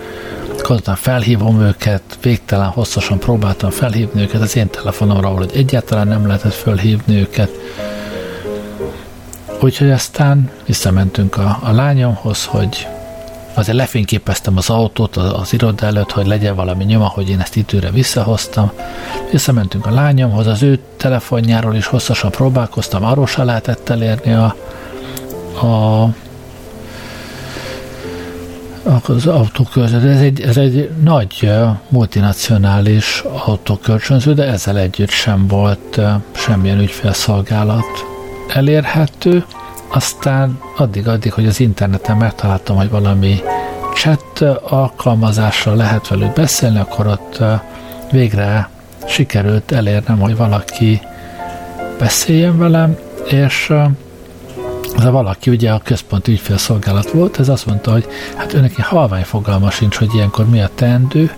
aztán 0.69 0.95
felhívom 0.95 1.61
őket, 1.61 2.01
végtelen 2.21 2.67
hosszasan 2.67 3.19
próbáltam 3.19 3.69
felhívni 3.69 4.21
őket 4.21 4.41
az 4.41 4.55
én 4.55 4.69
telefonomra, 4.69 5.27
hogy 5.27 5.51
egyáltalán 5.53 6.07
nem 6.07 6.27
lehetett 6.27 6.53
felhívni 6.53 7.15
őket. 7.15 7.49
Úgyhogy 9.61 9.91
aztán 9.91 10.51
visszamentünk 10.65 11.37
a, 11.37 11.59
a 11.63 11.71
lányomhoz, 11.71 12.45
hogy 12.45 12.87
azért 13.53 13.77
lefényképeztem 13.77 14.57
az 14.57 14.69
autót 14.69 15.17
az, 15.17 15.33
az 15.33 15.53
iroda 15.53 15.85
előtt, 15.85 16.11
hogy 16.11 16.27
legyen 16.27 16.55
valami 16.55 16.83
nyoma, 16.83 17.07
hogy 17.07 17.29
én 17.29 17.39
ezt 17.39 17.55
időre 17.55 17.89
visszahoztam. 17.89 18.71
Visszamentünk 19.31 19.85
a 19.85 19.91
lányomhoz, 19.91 20.47
az 20.47 20.63
ő 20.63 20.79
telefonjáról 20.97 21.75
is 21.75 21.85
hosszasan 21.85 22.31
próbálkoztam, 22.31 23.03
arról 23.03 23.27
se 23.27 23.43
lehetett 23.43 23.89
elérni 23.89 24.33
a, 24.33 24.55
a 25.67 26.07
az 28.83 29.27
autókölcsönző. 29.27 30.09
Ez 30.09 30.21
egy, 30.21 30.41
ez 30.41 30.57
egy 30.57 30.89
nagy 31.03 31.51
multinacionális 31.89 33.23
autókölcsönző, 33.45 34.33
de 34.33 34.43
ezzel 34.43 34.77
együtt 34.77 35.09
sem 35.09 35.47
volt 35.47 35.99
semmilyen 36.31 36.79
ügyfélszolgálat 36.79 38.05
elérhető. 38.47 39.45
Aztán 39.87 40.59
addig-addig, 40.77 41.33
hogy 41.33 41.47
az 41.47 41.59
interneten 41.59 42.17
megtaláltam, 42.17 42.75
hogy 42.75 42.89
valami 42.89 43.41
chat 43.95 44.41
alkalmazással 44.69 45.75
lehet 45.75 46.07
velük 46.07 46.33
beszélni, 46.33 46.79
akkor 46.79 47.07
ott 47.07 47.43
végre 48.11 48.69
sikerült 49.07 49.71
elérnem, 49.71 50.19
hogy 50.19 50.35
valaki 50.35 51.01
beszéljen 51.99 52.57
velem, 52.57 52.97
és 53.29 53.73
ez 54.97 55.05
a 55.05 55.11
valaki 55.11 55.49
ugye 55.49 55.71
a 55.71 55.81
központi 55.83 56.31
ügyfélszolgálat 56.31 57.11
volt, 57.11 57.39
ez 57.39 57.49
azt 57.49 57.65
mondta, 57.65 57.91
hogy 57.91 58.07
hát 58.35 58.53
önnek 58.53 58.81
halvány 58.81 59.23
fogalma 59.23 59.71
sincs, 59.71 59.95
hogy 59.95 60.13
ilyenkor 60.13 60.49
mi 60.49 60.61
a 60.61 60.69
teendő, 60.75 61.31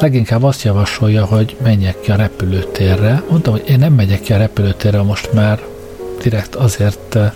leginkább 0.00 0.42
azt 0.42 0.62
javasolja, 0.62 1.24
hogy 1.24 1.56
menjek 1.62 2.00
ki 2.00 2.10
a 2.10 2.16
repülőtérre. 2.16 3.22
Mondtam, 3.30 3.52
hogy 3.52 3.64
én 3.68 3.78
nem 3.78 3.92
megyek 3.92 4.20
ki 4.20 4.32
a 4.32 4.36
repülőtérre 4.36 5.02
most 5.02 5.32
már 5.32 5.60
direkt 6.22 6.54
azért 6.54 7.14
eh, 7.14 7.32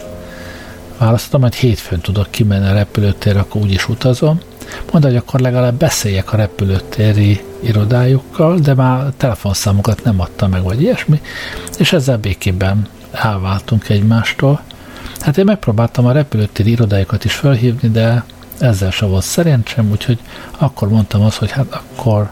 választottam, 0.99 1.41
hogy 1.41 1.55
hétfőn 1.55 2.01
tudok 2.01 2.31
kimenni 2.31 2.67
a 2.69 2.73
repülőtérre, 2.73 3.41
akkor 3.41 3.61
úgyis 3.63 3.89
utazom. 3.89 4.41
Mondta, 4.91 5.11
hogy 5.11 5.17
akkor 5.17 5.41
legalább 5.41 5.75
beszéljek 5.75 6.33
a 6.33 6.37
repülőtéri 6.37 7.41
irodájukkal, 7.61 8.59
de 8.59 8.75
már 8.75 9.13
telefonszámokat 9.17 10.05
nem 10.05 10.21
adta 10.21 10.49
meg, 10.49 10.63
vagy 10.63 10.83
ilyesmi, 10.83 11.21
és 11.79 11.93
ezzel 11.93 12.19
békében 12.19 12.89
elváltunk 13.13 13.89
egymástól. 13.89 14.61
Hát 15.21 15.39
én 15.39 15.45
megpróbáltam 15.45 16.07
a 16.07 16.13
repülőtéri 16.13 16.71
irodájukat 16.71 17.25
is 17.25 17.35
felhívni, 17.35 17.89
de 17.89 18.25
ezzel 18.59 18.91
se 18.91 19.07
volt 19.07 19.25
szerencsém, 19.25 19.91
úgyhogy 19.91 20.19
akkor 20.59 20.89
mondtam 20.89 21.23
azt, 21.23 21.37
hogy 21.37 21.51
hát 21.51 21.73
akkor 21.73 22.31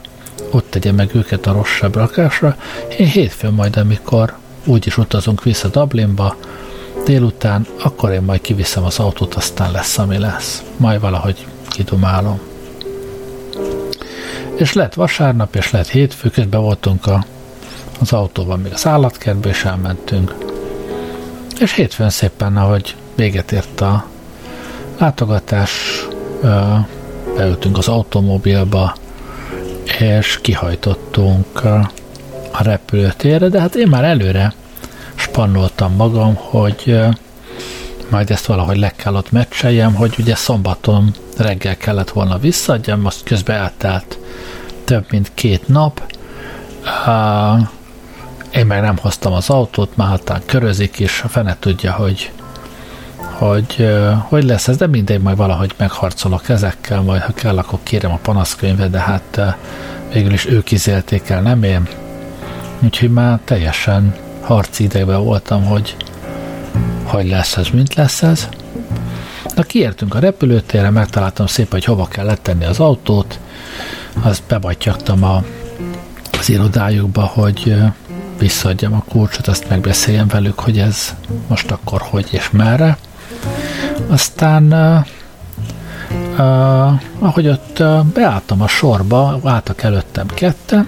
ott 0.51 0.71
tegye 0.71 0.93
meg 0.93 1.15
őket 1.15 1.47
a 1.47 1.53
rosszabb 1.53 1.95
rakásra. 1.95 2.57
Én 2.99 3.07
hétfőn 3.07 3.53
majd, 3.53 3.77
amikor 3.77 4.37
úgyis 4.65 4.99
utazunk 4.99 5.43
vissza 5.43 5.69
Dublinba, 5.69 6.37
délután, 7.05 7.67
akkor 7.83 8.11
én 8.11 8.23
majd 8.23 8.41
kiviszem 8.41 8.85
az 8.85 8.99
autót, 8.99 9.35
aztán 9.35 9.71
lesz, 9.71 9.99
ami 9.99 10.19
lesz. 10.19 10.63
Majd 10.77 11.01
valahogy 11.01 11.47
kidumálom. 11.69 12.41
És 14.57 14.73
lett 14.73 14.95
vasárnap, 14.95 15.55
és 15.55 15.71
lett 15.71 15.89
hétfő, 15.89 16.31
közben 16.31 16.61
voltunk 16.61 17.07
a, 17.07 17.25
az 18.01 18.13
autóban, 18.13 18.61
még 18.61 18.73
az 18.73 18.87
állatkertbe, 18.87 19.49
és 19.49 19.65
elmentünk 19.65 20.56
és 21.61 21.73
hétfőn 21.73 22.11
szépen, 22.11 22.57
ahogy 22.57 22.95
véget 23.15 23.53
ért 23.53 23.81
a 23.81 24.07
látogatás, 24.99 25.71
beültünk 27.37 27.79
az 27.79 27.89
automobilba, 27.89 28.95
és 29.99 30.39
kihajtottunk 30.43 31.65
a 32.53 32.63
repülőtérre, 32.63 33.49
de 33.49 33.61
hát 33.61 33.75
én 33.75 33.89
már 33.89 34.05
előre 34.05 34.55
spannoltam 35.15 35.95
magam, 35.95 36.35
hogy 36.35 36.99
majd 38.09 38.31
ezt 38.31 38.47
valahogy 38.47 38.77
le 38.77 38.91
kell 38.91 39.15
ott 39.15 39.33
meccseljem, 39.33 39.95
hogy 39.95 40.15
ugye 40.19 40.35
szombaton 40.35 41.15
reggel 41.37 41.77
kellett 41.77 42.11
volna 42.11 42.39
visszaadjam, 42.39 43.01
most 43.01 43.23
közben 43.25 43.57
eltelt 43.57 44.19
több 44.85 45.05
mint 45.11 45.31
két 45.35 45.69
nap, 45.69 46.13
én 48.57 48.67
meg 48.67 48.81
nem 48.81 48.97
hoztam 48.97 49.33
az 49.33 49.51
autót, 49.51 49.97
már 49.97 50.09
hatán 50.09 50.43
körözik, 50.47 50.99
és 50.99 51.23
a 51.25 51.29
fene 51.29 51.57
tudja, 51.59 51.93
hogy 51.93 52.31
hogy 53.17 53.89
hogy 54.23 54.45
lesz 54.45 54.69
ez, 54.69 54.77
de 54.77 54.87
mindegy, 54.87 55.21
majd 55.21 55.37
valahogy 55.37 55.75
megharcolok 55.77 56.49
ezekkel, 56.49 57.01
majd 57.01 57.23
ha 57.23 57.33
kell, 57.33 57.59
akkor 57.59 57.79
kérem 57.83 58.13
a 58.13 58.19
panaszkönyvet, 58.23 58.91
de 58.91 58.99
hát 58.99 59.57
végül 60.13 60.33
is 60.33 60.47
ők 60.47 60.71
izélték 60.71 61.29
el, 61.29 61.43
nem 61.43 61.63
én. 61.63 61.89
Úgyhogy 62.81 63.11
már 63.11 63.39
teljesen 63.45 64.15
harci 64.41 64.85
idegben 64.85 65.25
voltam, 65.25 65.65
hogy 65.65 65.97
hogy 67.03 67.29
lesz 67.29 67.57
ez, 67.57 67.69
mint 67.69 67.95
lesz 67.95 68.23
ez. 68.23 68.49
Na 69.55 69.63
kiértünk 69.63 70.15
a 70.15 70.19
repülőtérre, 70.19 70.91
megtaláltam 70.91 71.47
szépen, 71.47 71.73
hogy 71.73 71.85
hova 71.85 72.09
kell 72.09 72.25
letenni 72.25 72.65
az 72.65 72.81
autót, 72.81 73.39
azt 74.23 74.43
bebatyagtam 74.49 75.25
a, 75.25 75.43
az 76.39 76.49
irodájukba, 76.49 77.23
hogy 77.23 77.77
visszaadjam 78.39 78.95
a 78.95 79.05
kulcsot, 79.09 79.47
azt 79.47 79.69
megbeszéljem 79.69 80.29
velük, 80.29 80.59
hogy 80.59 80.79
ez 80.79 81.15
most 81.47 81.71
akkor 81.71 82.01
hogy 82.01 82.27
és 82.31 82.51
merre. 82.51 82.97
Aztán 84.09 84.73
uh, 84.73 85.07
uh, 86.39 87.03
ahogy 87.19 87.49
ott 87.49 87.79
uh, 87.81 88.05
beálltam 88.05 88.63
a 88.63 88.69
sorba, 88.69 89.41
álltak 89.45 89.83
előttem 89.83 90.27
ketten, 90.27 90.87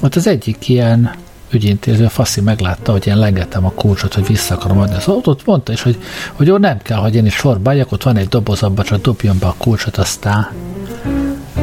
ott 0.00 0.14
az 0.14 0.26
egyik 0.26 0.68
ilyen 0.68 1.10
ügyintéző 1.50 2.06
faszi 2.06 2.40
meglátta, 2.40 2.92
hogy 2.92 3.06
én 3.06 3.16
lengetem 3.16 3.64
a 3.64 3.72
kulcsot, 3.72 4.14
hogy 4.14 4.26
vissza 4.26 4.54
akarom 4.54 4.78
adni 4.78 4.94
az 4.94 5.08
autót, 5.08 5.46
mondta 5.46 5.72
is, 5.72 5.82
hogy, 5.82 5.98
hogy 6.32 6.46
jó, 6.46 6.56
nem 6.56 6.78
kell, 6.78 6.98
hogy 6.98 7.14
én 7.14 7.26
is 7.26 7.34
sorba 7.34 7.70
álljak, 7.70 7.92
ott 7.92 8.02
van 8.02 8.16
egy 8.16 8.28
doboz, 8.28 8.62
abba 8.62 8.82
csak 8.82 9.00
dobjon 9.00 9.38
be 9.38 9.46
a 9.46 9.54
kulcsot, 9.58 9.96
aztán 9.96 10.50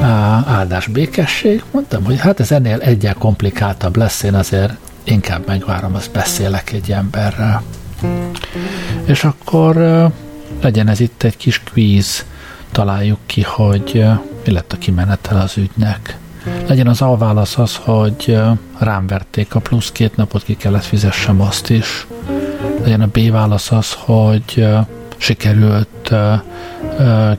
á, 0.01 0.43
áldás 0.47 0.87
békesség. 0.87 1.63
Mondtam, 1.71 2.03
hogy 2.03 2.19
hát 2.19 2.39
ez 2.39 2.51
ennél 2.51 2.79
egyel 2.79 3.13
komplikáltabb 3.13 3.95
lesz, 3.95 4.23
én 4.23 4.33
azért 4.33 4.73
inkább 5.07 5.47
megvárom, 5.47 5.95
azt 5.95 6.11
beszélek 6.11 6.71
egy 6.71 6.91
emberrel. 6.91 7.63
És 9.05 9.23
akkor 9.23 9.75
legyen 10.61 10.87
ez 10.87 10.99
itt 10.99 11.23
egy 11.23 11.37
kis 11.37 11.59
kvíz, 11.59 12.25
találjuk 12.71 13.19
ki, 13.25 13.41
hogy 13.41 14.05
mi 14.45 14.51
lett 14.51 14.73
a 14.73 14.77
kimenetel 14.77 15.41
az 15.41 15.57
ügynek. 15.57 16.17
Legyen 16.67 16.87
az 16.87 17.01
A 17.01 17.17
válasz 17.17 17.57
az, 17.57 17.75
hogy 17.75 18.39
rám 18.77 19.07
verték 19.07 19.55
a 19.55 19.59
plusz 19.59 19.91
két 19.91 20.15
napot, 20.15 20.43
ki 20.43 20.55
kellett 20.55 20.83
fizessem 20.83 21.41
azt 21.41 21.69
is. 21.69 22.07
Legyen 22.83 23.01
a 23.01 23.07
B 23.07 23.31
válasz 23.31 23.71
az, 23.71 23.93
hogy 23.93 24.67
sikerült 25.17 26.13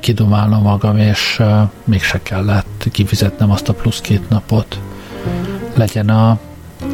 kidumálnom 0.00 0.62
magam, 0.62 0.96
és 0.96 1.42
mégse 1.84 2.22
kellett 2.22 2.88
kifizetnem 2.92 3.50
azt 3.50 3.68
a 3.68 3.72
plusz 3.74 4.00
két 4.00 4.28
napot. 4.28 4.78
Legyen 5.74 6.08
a 6.08 6.38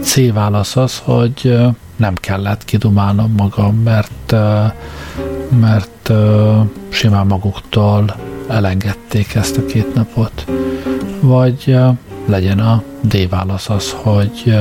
C 0.05 0.33
válasz 0.33 0.77
az, 0.77 1.03
hogy 1.05 1.59
nem 1.97 2.15
kellett 2.15 2.65
kidumálnom 2.65 3.33
magam, 3.37 3.77
mert, 3.77 4.35
mert 5.61 6.13
simán 6.89 7.27
maguktól 7.27 8.17
elengedték 8.49 9.35
ezt 9.35 9.57
a 9.57 9.65
két 9.67 9.95
napot. 9.95 10.47
Vagy 11.21 11.77
legyen 12.27 12.59
a 12.59 12.83
D 13.01 13.29
válasz 13.29 13.71
az, 13.71 13.95
hogy 13.97 14.59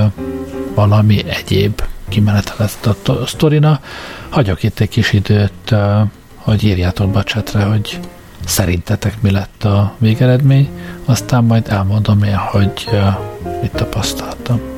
valami 0.74 1.24
egyéb 1.28 1.82
kimenetelett 2.10 2.86
a 2.86 3.26
sztorina. 3.26 3.80
Hagyok 4.30 4.64
itt 4.64 4.80
egy 4.80 4.90
kis 4.90 5.14
időt, 5.14 5.76
hogy 6.36 6.64
írjátok 6.64 7.12
be 7.12 7.20
a 7.20 7.24
csetre, 7.24 7.64
hogy 7.64 8.00
szerintetek 8.46 9.22
mi 9.22 9.32
lett 9.32 9.64
a 9.64 9.94
végeredmény, 9.98 10.70
aztán 11.06 11.44
majd 11.44 11.68
elmondom 11.70 12.24
én, 12.24 12.36
hogy 12.36 12.90
mit 13.62 13.72
tapasztaltam. 13.72 14.73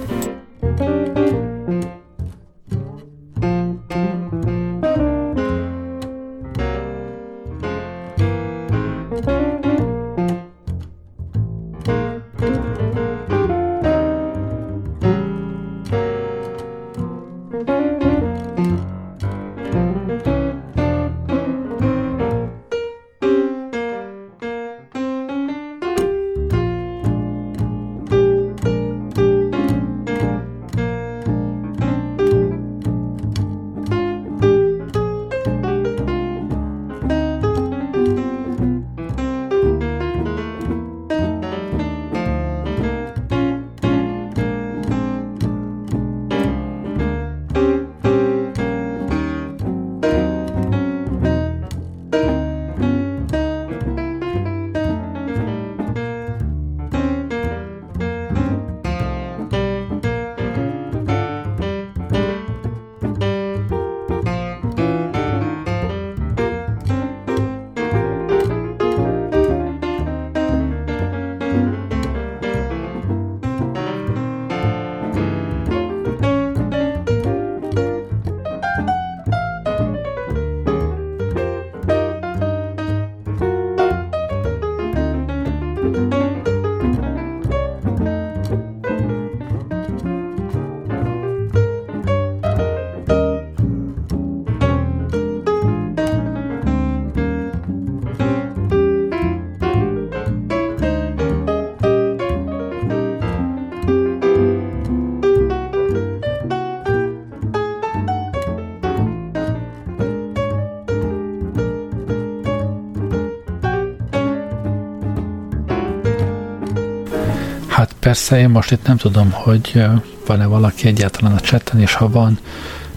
Persze, 118.06 118.40
én 118.40 118.50
most 118.50 118.72
itt 118.72 118.88
nem 118.88 118.98
tudom, 118.98 119.32
hogy 119.32 119.84
van-e 120.26 120.46
valaki 120.46 120.88
egyáltalán 120.88 121.34
a 121.34 121.40
chatten, 121.40 121.82
és 121.82 121.94
ha 121.94 122.10
van, 122.10 122.40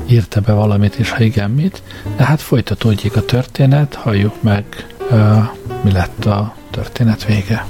írta 0.07 0.41
be 0.41 0.53
valamit, 0.53 0.95
és 0.95 1.11
ha 1.11 1.23
igen, 1.23 1.51
mit. 1.51 1.83
De 2.17 2.25
hát 2.25 2.41
folytatódjék 2.41 3.17
a 3.17 3.25
történet, 3.25 3.95
halljuk 3.95 4.43
meg, 4.43 4.65
uh, 5.11 5.49
mi 5.83 5.93
lett 5.93 6.25
a 6.25 6.55
történet 6.71 7.25
vége. 7.25 7.67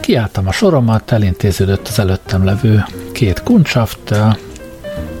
Kiálltam 0.00 0.46
a 0.46 0.52
soromat, 0.52 1.12
elintéződött 1.12 1.88
az 1.88 1.98
előttem 1.98 2.44
levő 2.44 2.84
két 3.12 3.42
kuncsaft, 3.42 4.14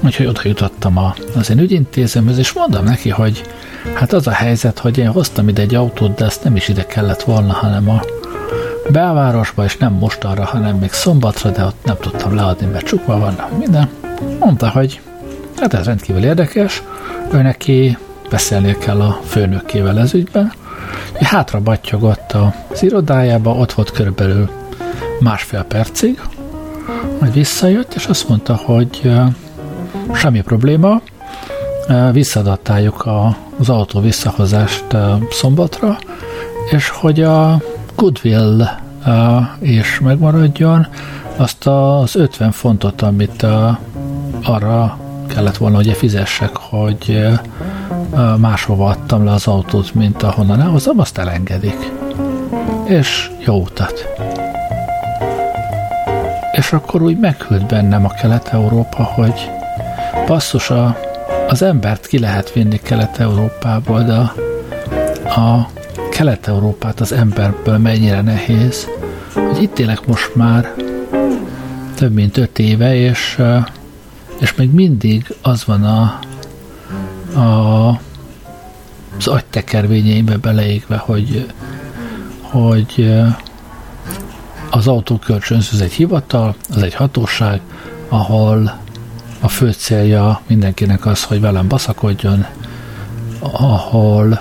úgyhogy 0.00 0.26
oda 0.26 0.40
jutottam 0.44 0.96
a, 0.96 1.14
az 1.36 1.50
én 1.50 1.58
ügyintézőmhöz, 1.58 2.38
és 2.38 2.52
mondom 2.52 2.84
neki, 2.84 3.08
hogy 3.08 3.42
hát 3.94 4.12
az 4.12 4.26
a 4.26 4.32
helyzet, 4.32 4.78
hogy 4.78 4.98
én 4.98 5.08
hoztam 5.08 5.48
ide 5.48 5.62
egy 5.62 5.74
autót, 5.74 6.14
de 6.14 6.24
ezt 6.24 6.44
nem 6.44 6.56
is 6.56 6.68
ide 6.68 6.86
kellett 6.86 7.22
volna, 7.22 7.52
hanem 7.52 7.88
a 7.88 8.02
belvárosba, 8.92 9.64
és 9.64 9.76
nem 9.76 9.92
most 9.92 10.24
arra, 10.24 10.44
hanem 10.44 10.76
még 10.76 10.92
szombatra, 10.92 11.50
de 11.50 11.64
ott 11.64 11.84
nem 11.84 11.96
tudtam 12.00 12.34
leadni, 12.34 12.66
mert 12.66 12.86
csukva 12.86 13.18
van, 13.18 13.36
minden. 13.58 13.88
Mondta, 14.38 14.70
hogy 14.70 15.00
hát 15.56 15.74
ez 15.74 15.84
rendkívül 15.84 16.24
érdekes, 16.24 16.82
ő 17.32 17.42
neki 17.42 17.96
beszélnie 18.30 18.78
kell 18.78 19.00
a 19.00 19.20
főnökkével 19.26 19.98
ez 19.98 20.14
ügyben. 20.14 20.52
Hátra 21.20 21.60
battyogott 21.60 22.32
az 22.70 22.82
irodájába, 22.82 23.50
ott 23.50 23.72
volt 23.72 23.90
körülbelül 23.90 24.50
másfél 25.20 25.62
percig, 25.62 26.20
majd 27.20 27.32
visszajött, 27.32 27.94
és 27.94 28.06
azt 28.06 28.28
mondta, 28.28 28.54
hogy 28.54 29.12
semmi 30.12 30.40
probléma, 30.40 31.00
visszadattáljuk 32.12 33.08
az 33.58 33.68
autó 33.68 34.00
visszahozást 34.00 34.84
szombatra, 35.30 35.98
és 36.70 36.88
hogy 36.88 37.22
a 37.22 37.62
Goodwill 37.98 38.62
és 39.60 40.00
megmaradjon, 40.00 40.86
azt 41.36 41.66
az 41.66 42.16
50 42.16 42.50
fontot, 42.50 43.02
amit 43.02 43.46
arra 44.42 44.98
kellett 45.26 45.56
volna, 45.56 45.76
hogy 45.76 45.92
fizessek, 45.92 46.56
hogy 46.56 47.28
máshova 48.36 48.88
adtam 48.88 49.24
le 49.24 49.32
az 49.32 49.46
autót, 49.46 49.94
mint 49.94 50.22
ahonnan 50.22 50.60
elhozom, 50.60 50.98
azt 50.98 51.18
elengedik. 51.18 51.92
És 52.84 53.30
jó 53.38 53.60
utat. 53.60 54.06
És 56.52 56.72
akkor 56.72 57.02
úgy 57.02 57.18
meghűlt 57.18 57.66
bennem 57.66 58.04
a 58.04 58.08
Kelet-Európa, 58.08 59.02
hogy 59.02 59.50
basszus, 60.26 60.72
az 61.48 61.62
embert 61.62 62.06
ki 62.06 62.18
lehet 62.18 62.52
vinni 62.52 62.80
Kelet-Európából, 62.82 64.02
de 64.02 64.32
a 65.30 65.68
Kelet-Európát 66.18 67.00
az 67.00 67.12
emberből 67.12 67.78
mennyire 67.78 68.20
nehéz, 68.20 68.88
hogy 69.32 69.62
itt 69.62 69.78
élek 69.78 70.06
most 70.06 70.34
már 70.34 70.74
több 71.94 72.12
mint 72.12 72.36
öt 72.36 72.58
éve, 72.58 72.94
és, 72.96 73.42
és 74.38 74.54
még 74.54 74.70
mindig 74.70 75.34
az 75.42 75.64
van 75.64 75.84
a, 75.84 76.18
a 77.40 78.00
az 79.18 79.26
agytekervényeimbe 79.26 80.36
beleégve, 80.36 80.96
hogy, 80.96 81.46
hogy 82.40 83.14
a 84.70 84.76
az 84.76 84.86
autókölcsönző 84.88 85.68
az 85.72 85.80
egy 85.80 85.92
hivatal, 85.92 86.54
az 86.74 86.82
egy 86.82 86.94
hatóság, 86.94 87.60
ahol 88.08 88.78
a 89.40 89.48
fő 89.48 89.72
célja 89.72 90.40
mindenkinek 90.46 91.06
az, 91.06 91.24
hogy 91.24 91.40
velem 91.40 91.68
baszakodjon, 91.68 92.46
ahol, 93.40 94.40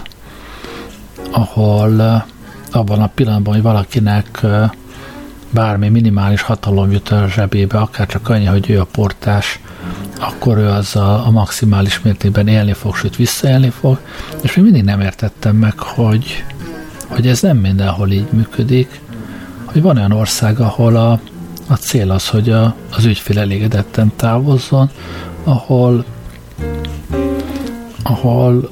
ahol 1.38 2.26
abban 2.72 3.02
a 3.02 3.08
pillanatban, 3.16 3.54
hogy 3.54 3.64
valakinek 3.64 4.46
bármi 5.50 5.90
minimális 5.90 6.42
hatalom 6.42 6.92
jut 6.92 7.10
a 7.10 7.28
zsebébe, 7.30 7.78
akár 7.78 8.08
csak 8.08 8.30
annyi, 8.30 8.46
hogy 8.46 8.70
ő 8.70 8.80
a 8.80 8.88
portás, 8.92 9.60
akkor 10.20 10.58
ő 10.58 10.68
az 10.68 10.96
a, 10.96 11.26
a 11.26 11.32
maximális 11.32 12.02
mértékben 12.02 12.48
élni 12.48 12.74
fog, 12.74 12.96
sőt 12.96 13.16
visszaélni 13.16 13.70
fog, 13.70 14.00
és 14.42 14.56
még 14.56 14.66
mindig 14.66 14.84
nem 14.84 15.02
értettem 15.02 15.56
meg, 15.56 15.80
hogy, 15.80 16.44
hogy 17.08 17.28
ez 17.28 17.42
nem 17.42 17.58
mindenhol 17.58 18.12
így 18.12 18.28
működik, 18.32 19.02
hogy 19.66 19.82
van 19.82 19.98
olyan 19.98 20.12
ország, 20.12 20.60
ahol 20.60 20.96
a, 20.96 21.20
a 21.68 21.76
cél 21.76 22.12
az, 22.12 22.28
hogy 22.28 22.50
a, 22.50 22.76
az 22.96 23.06
ügyfél 23.06 23.40
elégedetten 23.40 24.12
távozzon, 24.16 24.90
ahol 25.44 26.06
ahol 28.04 28.70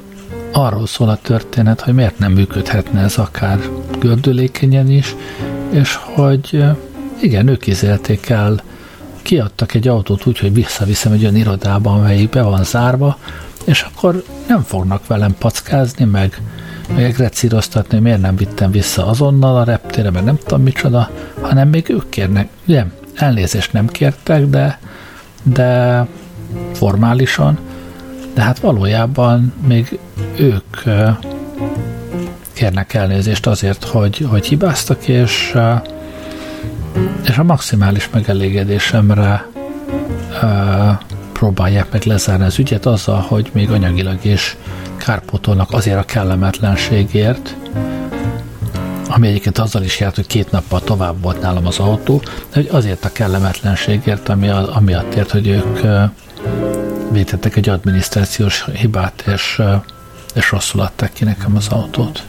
arról 0.57 0.87
szól 0.87 1.09
a 1.09 1.19
történet, 1.21 1.81
hogy 1.81 1.93
miért 1.93 2.19
nem 2.19 2.31
működhetne 2.31 3.01
ez 3.01 3.17
akár 3.17 3.59
gördülékenyen 3.99 4.89
is, 4.89 5.15
és 5.69 5.95
hogy 5.95 6.63
igen, 7.21 7.47
ők 7.47 7.67
izélték 7.67 8.29
el, 8.29 8.61
kiadtak 9.21 9.73
egy 9.73 9.87
autót 9.87 10.25
úgy, 10.25 10.39
hogy 10.39 10.53
visszaviszem 10.53 11.11
egy 11.11 11.21
olyan 11.21 11.35
irodában, 11.35 11.99
amelyik 11.99 12.29
be 12.29 12.41
van 12.41 12.63
zárva, 12.63 13.17
és 13.63 13.81
akkor 13.81 14.23
nem 14.47 14.61
fognak 14.61 15.07
velem 15.07 15.35
packázni, 15.37 16.05
meg, 16.05 16.41
meg 16.95 17.15
recíroztatni, 17.17 17.99
miért 17.99 18.21
nem 18.21 18.35
vittem 18.35 18.71
vissza 18.71 19.07
azonnal 19.07 19.55
a 19.55 19.63
reptére, 19.63 20.11
meg 20.11 20.23
nem 20.23 20.37
tudom 20.37 20.61
micsoda, 20.61 21.09
hanem 21.41 21.69
még 21.69 21.89
ők 21.89 22.09
kérnek, 22.09 22.49
ugye, 22.67 22.85
elnézést 23.15 23.73
nem 23.73 23.87
kértek, 23.87 24.45
de, 24.45 24.79
de 25.43 26.05
formálisan, 26.73 27.59
de 28.35 28.41
hát 28.41 28.59
valójában 28.59 29.53
még 29.67 29.99
ők 30.35 30.77
kérnek 32.53 32.93
elnézést 32.93 33.47
azért, 33.47 33.83
hogy, 33.83 34.25
hogy 34.29 34.45
hibáztak, 34.45 35.07
és, 35.07 35.55
és 37.27 37.37
a 37.37 37.43
maximális 37.43 38.09
megelégedésemre 38.09 39.47
próbálják 41.33 41.91
meg 41.91 42.03
lezárni 42.03 42.45
az 42.45 42.59
ügyet 42.59 42.85
azzal, 42.85 43.19
hogy 43.19 43.49
még 43.53 43.71
anyagilag 43.71 44.25
is 44.25 44.57
kárpótolnak 44.97 45.71
azért 45.71 45.99
a 45.99 46.03
kellemetlenségért, 46.03 47.55
ami 49.09 49.27
egyébként 49.27 49.57
azzal 49.57 49.83
is 49.83 49.99
járt, 49.99 50.15
hogy 50.15 50.27
két 50.27 50.51
nappal 50.51 50.81
tovább 50.81 51.21
volt 51.21 51.41
nálam 51.41 51.65
az 51.65 51.79
autó, 51.79 52.21
de 52.23 52.53
hogy 52.53 52.69
azért 52.71 53.05
a 53.05 53.11
kellemetlenségért, 53.11 54.29
ami, 54.29 54.49
a, 54.49 54.75
amiatt 54.75 55.13
ért, 55.13 55.31
hogy 55.31 55.47
ők 55.47 55.79
vétettek 57.11 57.55
egy 57.55 57.69
adminisztrációs 57.69 58.65
hibát, 58.73 59.23
és, 59.27 59.61
és 60.33 60.51
rosszul 60.51 60.81
adták 60.81 61.13
ki 61.13 61.23
nekem 61.23 61.55
az 61.55 61.67
autót. 61.67 62.25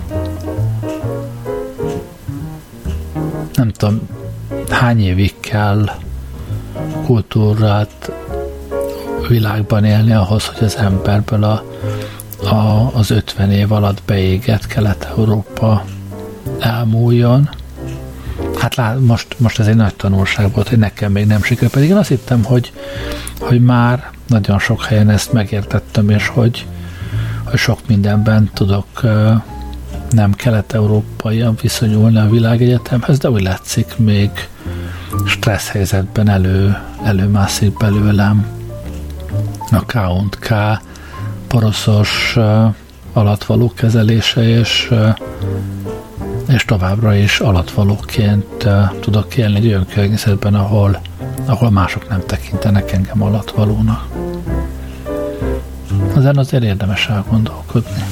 Nem 3.54 3.70
tudom, 3.70 4.08
hány 4.70 5.00
évig 5.00 5.34
kell 5.40 5.90
kultúrát 7.04 8.12
világban 9.28 9.84
élni 9.84 10.12
ahhoz, 10.12 10.46
hogy 10.46 10.64
az 10.64 10.76
emberből 10.76 11.44
a, 11.44 11.64
a, 12.54 12.90
az 12.94 13.10
50 13.10 13.50
év 13.50 13.72
alatt 13.72 14.02
beégett 14.06 14.66
Kelet-Európa 14.66 15.84
elmúljon. 16.58 17.48
Hát 18.66 18.74
lát, 18.74 19.00
most, 19.00 19.26
most 19.38 19.58
ez 19.58 19.66
egy 19.66 19.76
nagy 19.76 19.94
tanulság 19.94 20.52
volt, 20.52 20.68
hogy 20.68 20.78
nekem 20.78 21.12
még 21.12 21.26
nem 21.26 21.42
sikerült, 21.42 21.72
pedig 21.72 21.88
én 21.88 21.96
azt 21.96 22.08
hittem, 22.08 22.44
hogy, 22.44 22.72
hogy 23.40 23.62
már 23.62 24.10
nagyon 24.26 24.58
sok 24.58 24.84
helyen 24.84 25.10
ezt 25.10 25.32
megértettem, 25.32 26.08
és 26.10 26.28
hogy, 26.28 26.66
hogy 27.44 27.58
sok 27.58 27.78
mindenben 27.86 28.50
tudok 28.54 28.86
nem 30.10 30.32
kelet-európaian 30.32 31.58
viszonyulni 31.60 32.18
a 32.18 32.28
világegyetemhez, 32.28 33.18
de 33.18 33.30
úgy 33.30 33.42
látszik, 33.42 33.96
még 33.96 34.30
stressz 35.26 35.68
helyzetben 35.68 36.28
elő, 36.28 36.76
előmászik 37.04 37.76
belőlem. 37.76 38.46
A 39.70 39.84
K 39.84 39.98
K 40.38 40.52
poroszos 41.46 42.36
alatvaló 43.12 43.72
kezelése, 43.74 44.48
és, 44.48 44.90
és 46.48 46.64
továbbra 46.64 47.14
is 47.14 47.40
alatvalóként 47.40 48.68
tudok 49.00 49.36
élni 49.36 49.56
egy 49.56 49.66
olyan 49.66 49.86
környezetben, 49.86 50.54
ahol, 50.54 51.00
ahol 51.44 51.70
mások 51.70 52.08
nem 52.08 52.20
tekintenek 52.26 52.92
engem 52.92 53.22
alatvalónak. 53.22 54.06
Ezen 56.16 56.36
azért 56.36 56.62
érdemes 56.62 57.08
elgondolkodni. 57.08 58.02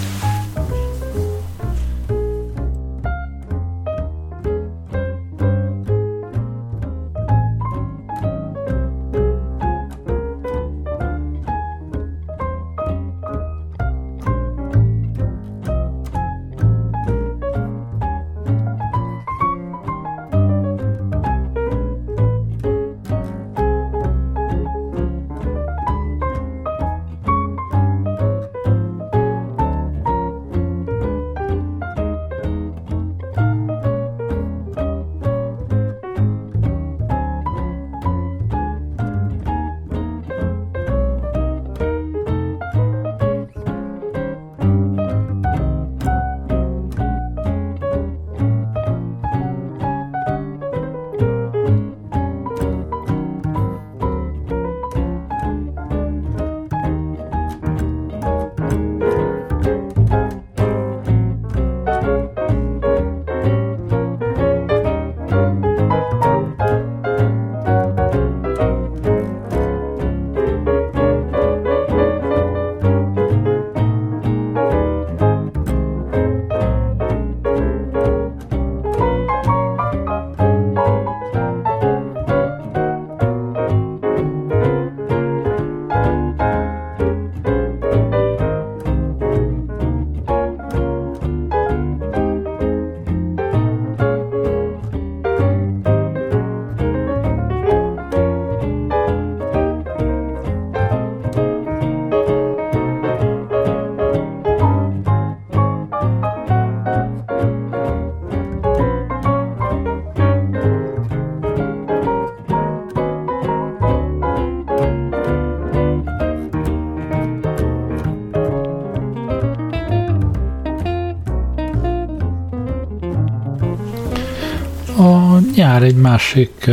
Egy 125.84 125.96
másik 125.96 126.70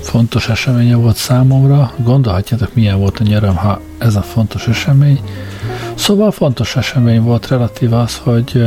fontos 0.00 0.48
eseménye 0.48 0.96
volt 0.96 1.16
számomra. 1.16 1.92
Gondolhatjátok, 1.96 2.74
milyen 2.74 2.98
volt 2.98 3.18
a 3.18 3.22
nyaram, 3.24 3.56
ha 3.56 3.80
ez 3.98 4.16
a 4.16 4.22
fontos 4.22 4.68
esemény. 4.68 5.20
Szóval 5.94 6.30
fontos 6.30 6.76
esemény 6.76 7.22
volt 7.22 7.48
relatív 7.48 7.92
az, 7.92 8.16
hogy 8.16 8.66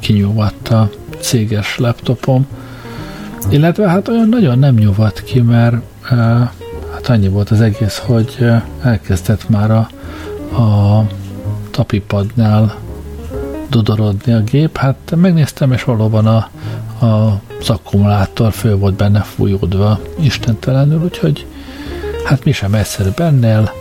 kinyúvatt 0.00 0.68
a 0.68 0.90
céges 1.20 1.78
laptopom, 1.78 2.46
illetve 3.50 3.88
hát 3.88 4.08
olyan 4.08 4.28
nagyon 4.28 4.58
nem 4.58 4.74
nyugodt 4.74 5.22
ki, 5.22 5.40
mert 5.40 5.76
uh, 6.10 6.18
hát 6.92 7.08
annyi 7.08 7.28
volt 7.28 7.50
az 7.50 7.60
egész, 7.60 7.98
hogy 7.98 8.46
elkezdett 8.82 9.48
már 9.48 9.70
a, 9.70 9.88
a 10.62 11.06
tapipadnál 11.70 12.74
dudorodni 13.68 14.32
a 14.32 14.40
gép. 14.40 14.76
Hát 14.76 15.14
megnéztem, 15.16 15.72
és 15.72 15.84
valóban 15.84 16.26
a, 16.26 16.48
az 16.98 17.70
akkumulátor 17.70 18.52
fő 18.52 18.76
volt 18.76 18.94
benne 18.94 19.20
fújódva 19.20 19.98
istentelenül, 20.20 21.02
úgyhogy 21.02 21.46
hát 22.24 22.44
mi 22.44 22.52
sem 22.52 22.74
egyszerűbb 22.74 23.20
ennél. 23.20 23.72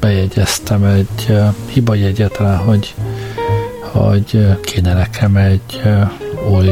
Bejegyeztem 0.00 0.84
egy 0.84 1.38
hibajegyet 1.66 2.36
rá, 2.36 2.56
hogy, 2.56 2.94
hogy 3.80 4.56
kéne 4.60 4.92
nekem 4.94 5.36
egy 5.36 5.82
új 6.50 6.70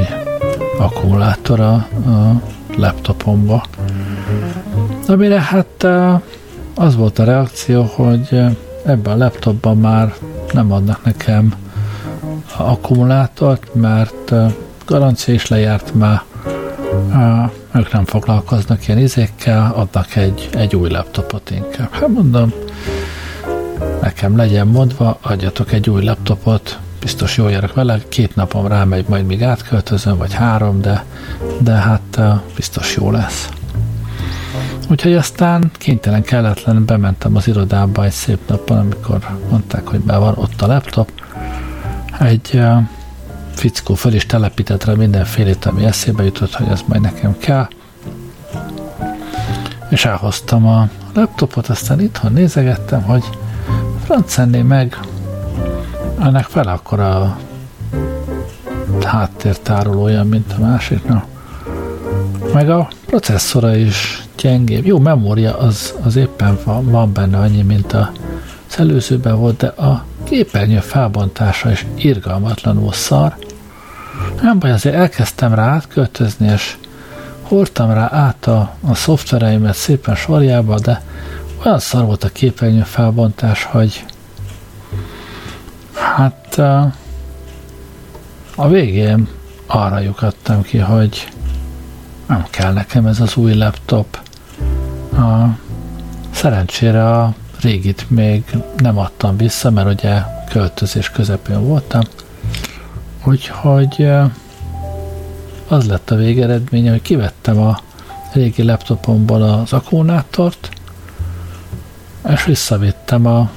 akkumulátor 0.79 1.61
a, 1.61 1.73
a 1.73 2.41
laptopomba. 2.77 3.65
Amire 5.07 5.41
hát 5.41 5.87
az 6.75 6.97
volt 6.97 7.19
a 7.19 7.25
reakció, 7.25 7.83
hogy 7.83 8.41
ebben 8.85 9.13
a 9.13 9.17
laptopban 9.17 9.79
már 9.79 10.15
nem 10.53 10.73
adnak 10.73 11.05
nekem 11.05 11.55
akkumulátort, 12.57 13.75
mert 13.75 14.33
garancia 14.87 15.35
is 15.35 15.47
lejárt 15.47 15.95
már, 15.95 16.23
ők 17.75 17.93
nem 17.93 18.05
foglalkoznak 18.05 18.89
ilyen 18.89 19.01
izékkel, 19.01 19.73
adnak 19.75 20.17
egy, 20.17 20.49
egy 20.53 20.77
új 20.77 20.91
laptopot 20.91 21.51
inkább. 21.51 21.89
Hát 21.91 22.09
mondom, 22.09 22.53
nekem 24.01 24.37
legyen 24.37 24.67
mondva, 24.67 25.19
adjatok 25.23 25.73
egy 25.73 25.91
új 25.91 26.05
laptopot, 26.05 26.79
biztos 27.01 27.37
jól 27.37 27.51
járok 27.51 27.75
vele, 27.75 27.99
két 28.09 28.37
napom 28.37 28.67
rámegy, 28.67 29.05
majd 29.09 29.27
még 29.27 29.43
átköltözöm, 29.43 30.17
vagy 30.17 30.33
három, 30.33 30.81
de, 30.81 31.05
de 31.59 31.73
hát 31.73 32.21
biztos 32.55 32.97
jó 32.97 33.11
lesz. 33.11 33.49
Úgyhogy 34.91 35.15
aztán 35.15 35.71
kénytelen 35.73 36.23
kelletlen 36.23 36.85
bementem 36.85 37.37
az 37.37 37.49
irodába 37.49 38.05
egy 38.05 38.13
szép 38.13 38.49
napon, 38.49 38.79
amikor 38.79 39.19
mondták, 39.51 39.87
hogy 39.87 40.01
be 40.01 40.17
van 40.17 40.35
ott 40.37 40.63
a 40.63 40.67
laptop. 40.67 41.11
Egy 42.19 42.51
uh, 42.55 42.79
fickó 43.57 43.95
fel 43.95 44.15
is 44.15 44.27
telepített 44.27 44.85
rá 44.85 44.93
mindenfélét, 44.93 45.65
ami 45.65 45.85
eszébe 45.85 46.25
jutott, 46.25 46.55
hogy 46.55 46.69
ez 46.69 46.81
majd 46.87 47.01
nekem 47.01 47.39
kell. 47.39 47.69
És 49.89 50.05
elhoztam 50.05 50.67
a 50.67 50.89
laptopot, 51.15 51.69
aztán 51.69 52.01
itthon 52.01 52.33
nézegettem, 52.33 53.03
hogy 53.03 53.25
francenné 54.05 54.63
meg 54.63 54.99
ennek 56.19 56.45
fel 56.45 56.69
akkor 56.69 57.01
a 57.01 57.39
háttértárolója, 59.05 60.25
mint 60.25 60.53
a 60.53 60.61
másiknak. 60.61 61.25
Meg 62.53 62.71
a 62.71 62.89
processzora 63.07 63.77
is 63.77 64.25
gyengébb. 64.37 64.87
Jó, 64.87 64.99
memória 64.99 65.59
az, 65.59 65.95
az 66.03 66.17
éppen 66.17 66.59
van, 66.65 66.91
van 66.91 67.13
benne 67.13 67.39
annyi, 67.39 67.63
mint 67.63 67.93
a 67.93 68.13
előzőben 68.79 69.39
volt, 69.39 69.57
de 69.57 69.67
a 69.67 70.05
képernyő 70.25 70.79
felbontása 70.79 71.71
is 71.71 71.87
irgalmatlanul 71.95 72.93
szar. 72.93 73.37
Nem 74.43 74.59
baj, 74.59 74.71
azért 74.71 74.95
elkezdtem 74.95 75.55
rá 75.55 75.65
átköltözni, 75.65 76.53
és 76.53 76.77
hordtam 77.43 77.91
rá 77.91 78.09
át 78.13 78.47
a, 78.47 78.75
a 78.89 78.95
szoftvereimet 78.95 79.75
szépen 79.75 80.15
sorjába, 80.15 80.79
de 80.79 81.03
olyan 81.65 81.79
szar 81.79 82.05
volt 82.05 82.25
a 82.25 82.29
képernyő 82.29 82.83
felbontás, 82.83 83.65
hogy 83.65 84.05
hát 85.93 86.59
a 88.57 88.69
végén 88.69 89.29
arra 89.67 89.99
lyukadtam 89.99 90.63
ki, 90.63 90.79
hogy 90.79 91.29
nem 92.27 92.47
kell 92.51 92.73
nekem 92.73 93.07
ez 93.07 93.21
az 93.21 93.37
új 93.37 93.55
laptop. 93.55 94.19
A, 95.13 95.59
szerencsére 96.31 97.11
a 97.11 97.35
régit 97.61 98.11
még 98.11 98.45
nem 98.77 98.99
adtam 98.99 99.37
vissza, 99.37 99.71
mert 99.71 99.89
ugye 99.89 100.23
költözés 100.51 101.11
közepén 101.11 101.67
voltam. 101.67 102.03
Úgyhogy 103.27 104.09
az 105.69 105.87
lett 105.87 106.11
a 106.11 106.17
végeredménye, 106.17 106.91
hogy 106.91 107.03
kivettem 107.03 107.59
a 107.59 107.81
régi 108.33 108.63
laptopomból 108.63 109.43
az 109.43 109.73
akkumulátort, 109.73 110.69
és 112.29 112.45
visszavittem 112.45 113.27
a, 113.27 113.51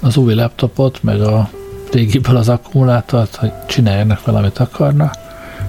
az 0.00 0.16
új 0.16 0.34
laptopot, 0.34 1.02
meg 1.02 1.20
a 1.20 1.50
régiből 1.92 2.36
az 2.36 2.48
akkumulátort, 2.48 3.34
hogy 3.34 3.52
csináljanak 3.66 4.24
valamit 4.24 4.58
akarna, 4.58 5.10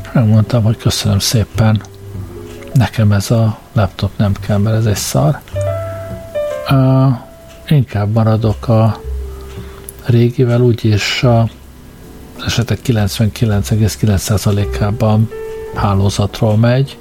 és 0.01 0.09
megmondtam, 0.13 0.63
hogy 0.63 0.77
köszönöm 0.77 1.19
szépen, 1.19 1.81
nekem 2.73 3.11
ez 3.11 3.31
a 3.31 3.57
laptop 3.73 4.11
nem 4.17 4.33
kell, 4.33 4.57
mert 4.57 4.75
ez 4.75 4.85
egy 4.85 4.95
szar. 4.95 5.39
Uh, 6.69 7.13
inkább 7.67 8.13
maradok 8.13 8.67
a 8.67 9.01
régivel, 10.05 10.61
úgyis 10.61 11.23
a 11.23 11.49
esetek 12.45 12.79
99,9%-ában 12.85 15.29
hálózatról 15.75 16.57
megy. 16.57 16.97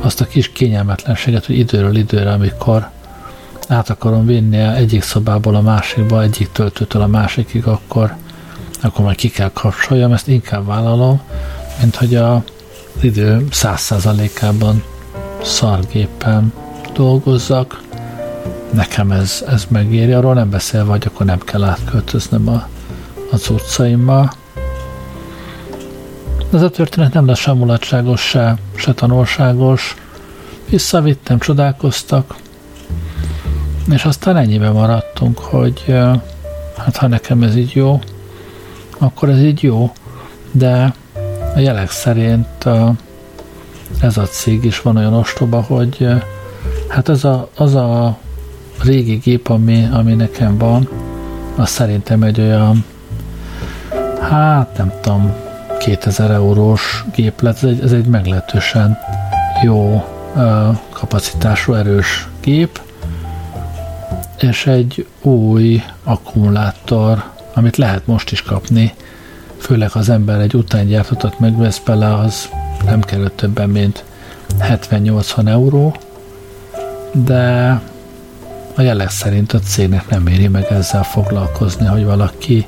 Azt 0.00 0.20
a 0.20 0.26
kis 0.26 0.52
kényelmetlenséget, 0.52 1.46
hogy 1.46 1.58
időről 1.58 1.96
időre, 1.96 2.32
amikor 2.32 2.90
át 3.68 3.90
akarom 3.90 4.26
vinni 4.26 4.58
egyik 4.58 5.02
szobából 5.02 5.54
a 5.54 5.60
másikba, 5.60 6.22
egyik 6.22 6.52
töltőtől 6.52 7.02
a 7.02 7.06
másikig, 7.06 7.66
akkor, 7.66 8.14
akkor 8.82 9.04
majd 9.04 9.16
ki 9.16 9.28
kell 9.28 9.50
kapcsoljam, 9.52 10.12
ezt 10.12 10.28
inkább 10.28 10.66
vállalom, 10.66 11.20
mint 11.80 11.96
hogy 11.96 12.14
a 12.14 12.44
idő 13.00 13.46
100%-ában 13.50 14.82
szargépen 15.42 16.52
dolgozzak. 16.94 17.80
Nekem 18.70 19.10
ez, 19.10 19.44
ez 19.48 19.66
megéri, 19.68 20.12
arról 20.12 20.34
nem 20.34 20.50
beszélve, 20.50 20.90
hogy 20.90 21.02
akkor 21.06 21.26
nem 21.26 21.38
kell 21.38 21.62
átköltöznöm 21.62 22.48
a, 22.48 22.68
a 23.30 23.36
cuccaimmal. 26.52 26.60
Ez 26.60 26.62
a 26.62 26.70
történet 26.70 27.12
nem 27.12 27.26
lesz 27.26 27.38
sem 27.38 27.56
mulatságos, 27.56 28.20
se, 28.20 28.56
se 28.74 28.92
tanulságos. 28.92 29.94
Visszavittem, 30.68 31.38
csodálkoztak, 31.38 32.34
és 33.90 34.04
aztán 34.04 34.36
ennyiben 34.36 34.72
maradtunk, 34.72 35.38
hogy 35.38 35.84
hát 36.76 36.96
ha 36.96 37.06
nekem 37.06 37.42
ez 37.42 37.56
így 37.56 37.74
jó, 37.74 38.00
akkor 38.98 39.28
ez 39.28 39.42
így 39.42 39.62
jó, 39.62 39.92
de 40.50 40.94
a 41.54 41.58
jelek 41.58 41.90
szerint 41.90 42.64
ez 44.00 44.16
a 44.16 44.22
cég 44.22 44.64
is 44.64 44.80
van 44.80 44.96
olyan 44.96 45.14
ostoba, 45.14 45.60
hogy 45.60 46.08
hát 46.88 47.08
ez 47.08 47.24
a, 47.24 47.48
az 47.56 47.74
a 47.74 48.18
régi 48.82 49.14
gép, 49.14 49.48
ami, 49.48 49.88
ami 49.92 50.14
nekem 50.14 50.58
van, 50.58 50.88
az 51.56 51.68
szerintem 51.68 52.22
egy 52.22 52.40
olyan 52.40 52.84
hát 54.20 54.76
nem 54.76 54.92
tudom 55.00 55.41
2000 55.84 56.30
eurós 56.30 57.04
géplet, 57.14 57.56
ez 57.56 57.68
egy, 57.68 57.80
ez 57.80 57.92
egy 57.92 58.06
meglehetősen 58.06 58.98
jó 59.62 60.04
kapacitású, 60.92 61.74
erős 61.74 62.28
gép, 62.40 62.80
és 64.38 64.66
egy 64.66 65.06
új 65.22 65.82
akkumulátor, 66.04 67.24
amit 67.54 67.76
lehet 67.76 68.06
most 68.06 68.30
is 68.30 68.42
kapni, 68.42 68.94
főleg 69.58 69.90
ha 69.90 69.98
az 69.98 70.08
ember 70.08 70.40
egy 70.40 70.54
utángyártatot 70.54 71.38
megvesz 71.38 71.78
bele, 71.78 72.14
az 72.14 72.48
nem 72.84 73.00
került 73.00 73.32
többen, 73.32 73.68
mint 73.68 74.04
70-80 74.60 75.48
euró, 75.48 75.96
de 77.12 77.80
a 78.74 78.82
jelek 78.82 79.10
szerint 79.10 79.52
a 79.52 79.58
cégnek 79.58 80.08
nem 80.08 80.26
éri 80.26 80.48
meg 80.48 80.66
ezzel 80.72 81.02
foglalkozni, 81.02 81.86
hogy 81.86 82.04
valaki 82.04 82.66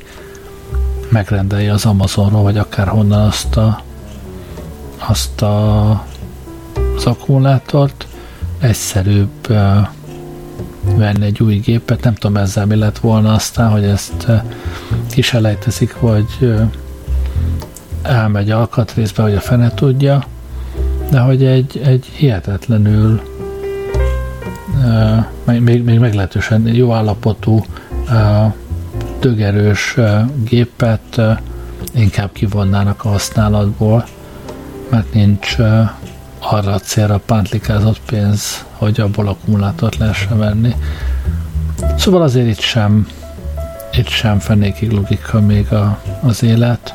megrendelje 1.11 1.73
az 1.73 1.85
Amazonról, 1.85 2.43
vagy 2.43 2.59
akárhonnan 2.59 3.27
azt 3.27 3.57
a, 3.57 3.83
azt 5.09 5.43
a, 5.43 5.91
az 6.97 7.05
akkumulátort, 7.05 8.07
egyszerűbb 8.59 9.49
uh, 9.49 9.87
venni 10.97 11.25
egy 11.25 11.43
új 11.43 11.57
gépet, 11.57 12.03
nem 12.03 12.15
tudom 12.15 12.37
ezzel 12.37 12.67
mi 12.67 12.75
lett 12.75 12.99
volna 12.99 13.33
aztán, 13.33 13.71
hogy 13.71 13.85
ezt 13.85 14.25
uh, 14.29 14.43
kiselejteszik, 15.11 16.01
vagy 16.01 16.27
uh, 16.41 16.61
elmegy 18.03 18.51
alkatrészbe, 18.51 19.23
hogy 19.23 19.35
a 19.35 19.41
fene 19.41 19.75
tudja, 19.75 20.25
de 21.11 21.21
hogy 21.21 21.45
egy, 21.45 21.81
egy 21.85 22.07
hihetetlenül 22.07 23.23
uh, 24.85 25.61
még, 25.61 25.83
még 25.85 25.99
meglehetősen 25.99 26.67
jó 26.67 26.93
állapotú 26.93 27.65
uh, 28.09 28.53
dögerős 29.25 29.97
gépet 30.49 31.21
inkább 31.95 32.33
kivonnának 32.33 33.05
a 33.05 33.09
használatból, 33.09 34.07
mert 34.91 35.13
nincs 35.15 35.57
arra 36.39 36.73
a 36.73 36.79
célra 36.79 37.19
pántlikázott 37.27 38.01
pénz, 38.07 38.65
hogy 38.73 39.01
abból 39.01 39.29
akkumulátort 39.29 39.97
lehessen 39.97 40.39
venni. 40.39 40.75
Szóval 41.97 42.23
azért 42.23 42.47
itt 42.47 42.61
sem 42.61 43.09
itt 43.93 44.09
sem 44.09 44.39
fennékig 44.39 44.91
logika 44.91 45.41
még 45.41 45.73
a, 45.73 45.99
az 46.21 46.43
élet. 46.43 46.95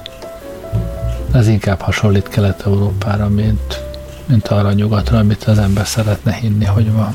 Ez 1.31 1.47
inkább 1.47 1.79
hasonlít 1.79 2.27
Kelet-Európára, 2.27 3.29
mint, 3.29 3.83
mint 4.25 4.47
arra 4.47 4.71
nyugatra, 4.71 5.17
amit 5.17 5.43
az 5.43 5.57
ember 5.57 5.87
szeretne 5.87 6.31
hinni, 6.31 6.65
hogy 6.65 6.91
van. 6.91 7.13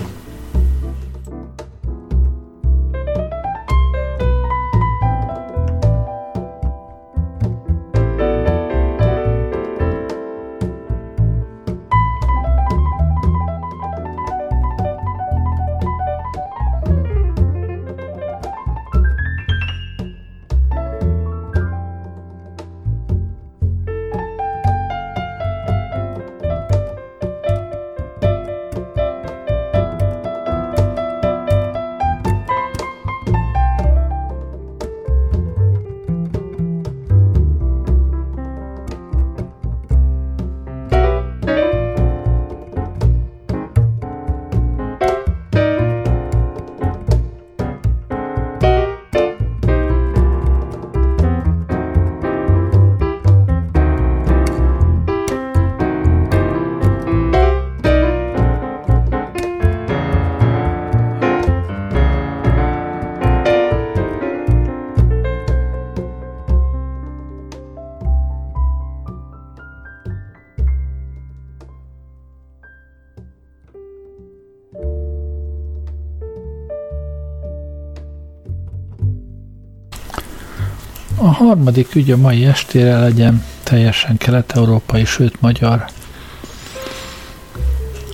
Harmadik 81.32 81.94
ügy 81.94 82.10
a 82.10 82.16
mai 82.16 82.44
estére 82.44 82.98
legyen 82.98 83.44
teljesen 83.62 84.16
kelet-európai, 84.16 85.04
sőt 85.04 85.40
magyar. 85.40 85.84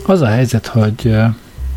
Az 0.07 0.21
a 0.21 0.27
helyzet, 0.27 0.67
hogy 0.67 1.17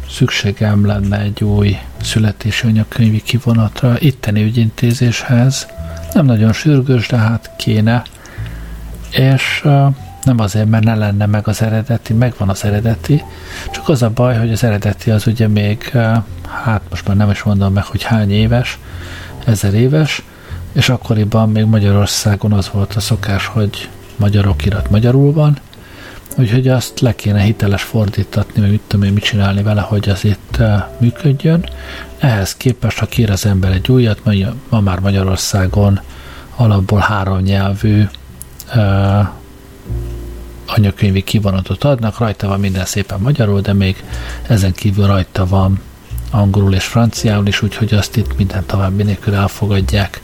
szükségem 0.09 0.85
lenne 0.85 1.19
egy 1.19 1.43
új 1.43 1.77
születési 2.01 2.67
anyagkönyvi 2.67 3.21
kivonatra 3.21 3.95
itteni 3.99 4.43
ügyintézéshez. 4.43 5.67
Nem 6.13 6.25
nagyon 6.25 6.53
sürgős, 6.53 7.07
de 7.07 7.17
hát 7.17 7.51
kéne. 7.57 8.03
És 9.11 9.61
nem 10.23 10.39
azért, 10.39 10.69
mert 10.69 10.83
ne 10.83 10.95
lenne 10.95 11.25
meg 11.25 11.47
az 11.47 11.61
eredeti, 11.61 12.13
megvan 12.13 12.49
az 12.49 12.63
eredeti, 12.63 13.23
csak 13.71 13.89
az 13.89 14.01
a 14.01 14.09
baj, 14.09 14.37
hogy 14.37 14.51
az 14.51 14.63
eredeti 14.63 15.11
az 15.11 15.27
ugye 15.27 15.47
még, 15.47 15.89
hát 16.63 16.81
most 16.89 17.07
már 17.07 17.17
nem 17.17 17.29
is 17.29 17.43
mondom 17.43 17.73
meg, 17.73 17.83
hogy 17.83 18.03
hány 18.03 18.31
éves, 18.31 18.79
ezer 19.45 19.73
éves, 19.73 20.23
és 20.73 20.89
akkoriban 20.89 21.49
még 21.49 21.65
Magyarországon 21.65 22.53
az 22.53 22.69
volt 22.73 22.95
a 22.95 22.99
szokás, 22.99 23.45
hogy 23.45 23.89
magyar 24.15 24.47
okirat 24.47 24.89
magyarul 24.89 25.33
van, 25.33 25.57
úgyhogy 26.37 26.67
azt 26.67 26.99
le 26.99 27.15
kéne 27.15 27.39
hiteles 27.39 27.83
fordítatni, 27.83 28.61
meg 28.61 28.69
mit 28.69 28.81
tudom 28.87 29.05
én, 29.05 29.13
mit 29.13 29.23
csinálni 29.23 29.63
vele, 29.63 29.81
hogy 29.81 30.09
az 30.09 30.25
itt 30.25 30.55
uh, 30.59 30.83
működjön. 30.97 31.69
Ehhez 32.17 32.55
képest, 32.55 32.97
ha 32.97 33.05
kér 33.05 33.29
az 33.29 33.45
ember 33.45 33.71
egy 33.71 33.89
újat, 33.89 34.19
ma 34.69 34.79
már 34.79 34.99
Magyarországon 34.99 35.99
alapból 36.55 36.99
három 36.99 37.39
nyelvű 37.39 38.03
uh, 38.75 39.27
anyakönyvi 40.65 41.21
kivonatot 41.23 41.83
adnak, 41.83 42.17
rajta 42.17 42.47
van 42.47 42.59
minden 42.59 42.85
szépen 42.85 43.19
magyarul, 43.19 43.61
de 43.61 43.73
még 43.73 44.03
ezen 44.47 44.71
kívül 44.71 45.05
rajta 45.05 45.45
van 45.45 45.79
angolul 46.31 46.73
és 46.73 46.85
franciául 46.85 47.47
is, 47.47 47.61
úgyhogy 47.61 47.93
azt 47.93 48.15
itt 48.15 48.37
minden 48.37 48.65
további 48.65 49.03
nélkül 49.03 49.35
elfogadják 49.35 50.21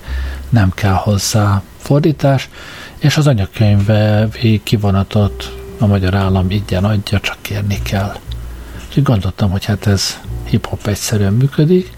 nem 0.49 0.71
kell 0.73 0.93
hozzá 0.93 1.61
fordítás, 1.77 2.49
és 2.97 3.17
az 3.17 3.27
anyakönyvi 3.27 4.61
kivonatot 4.63 5.55
a 5.79 5.85
magyar 5.85 6.15
állam 6.15 6.51
ingyen 6.51 6.83
adja, 6.83 7.19
csak 7.19 7.37
kérni 7.41 7.81
kell. 7.81 8.15
Úgyhogy 8.87 9.03
gondoltam, 9.03 9.49
hogy 9.49 9.65
hát 9.65 9.87
ez 9.87 10.19
hip-hop 10.43 10.87
egyszerűen 10.87 11.33
működik. 11.33 11.97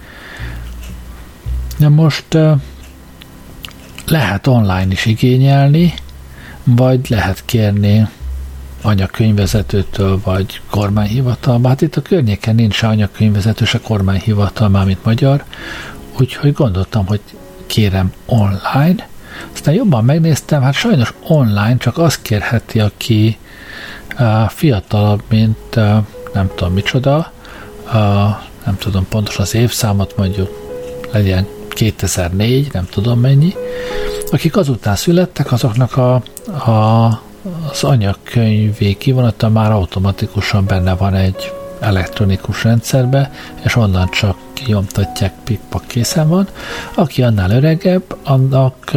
De 1.78 1.90
most 1.90 2.38
lehet 4.06 4.48
online 4.48 4.88
is 4.92 5.06
igényelni, 5.06 5.94
vagy 6.64 7.10
lehet 7.10 7.44
kérni 7.46 8.08
anyakönyvvezetőtől, 8.82 10.20
vagy 10.24 10.62
kormányhivatalba. 10.70 11.68
Hát 11.68 11.82
itt 11.82 11.96
a 11.96 12.02
környéken 12.02 12.56
nincs 12.56 12.84
anyakönyvvezető, 12.84 13.66
se 13.66 13.80
kormányhivatal, 13.80 14.70
már 14.70 14.86
mint 14.86 15.06
magyar, 15.06 15.44
úgyhogy 16.20 16.54
gondoltam, 16.54 17.06
hogy 17.06 17.22
kérem 17.72 18.14
online. 18.26 19.08
Aztán 19.54 19.74
jobban 19.74 20.06
megnéztem, 20.06 20.62
hát 20.62 20.74
sajnos 20.74 21.14
online 21.28 21.78
csak 21.78 21.98
az 21.98 22.18
kérheti, 22.18 22.80
aki 22.80 23.38
uh, 24.20 24.50
fiatalabb, 24.50 25.22
mint 25.30 25.76
uh, 25.76 25.98
nem 26.34 26.50
tudom 26.56 26.74
micsoda, 26.74 27.32
uh, 27.86 27.94
nem 28.66 28.78
tudom 28.80 29.08
pontosan 29.10 29.42
az 29.42 29.56
évszámot, 29.56 30.18
mondjuk 30.18 30.50
legyen 31.12 31.48
2004, 31.70 32.70
nem 32.74 32.88
tudom 32.90 33.20
mennyi, 33.20 33.54
akik 34.32 34.58
azután 34.58 34.96
születtek, 34.96 35.52
azoknak 35.52 35.98
a, 35.98 36.14
a, 36.70 37.06
az 37.72 37.84
anyagkönyvé 37.84 38.94
kivonata 38.94 39.50
már 39.50 39.72
automatikusan 39.72 40.66
benne 40.66 40.96
van 40.96 41.14
egy 41.14 41.54
elektronikus 41.80 42.64
rendszerbe, 42.64 43.32
és 43.64 43.76
onnan 43.76 44.10
csak 44.10 44.36
kinyomtatják, 44.64 45.34
pikpak 45.44 45.84
készen 45.88 46.28
van. 46.30 46.48
Aki 46.96 47.22
annál 47.22 47.52
öregebb, 47.52 48.16
annak 48.24 48.92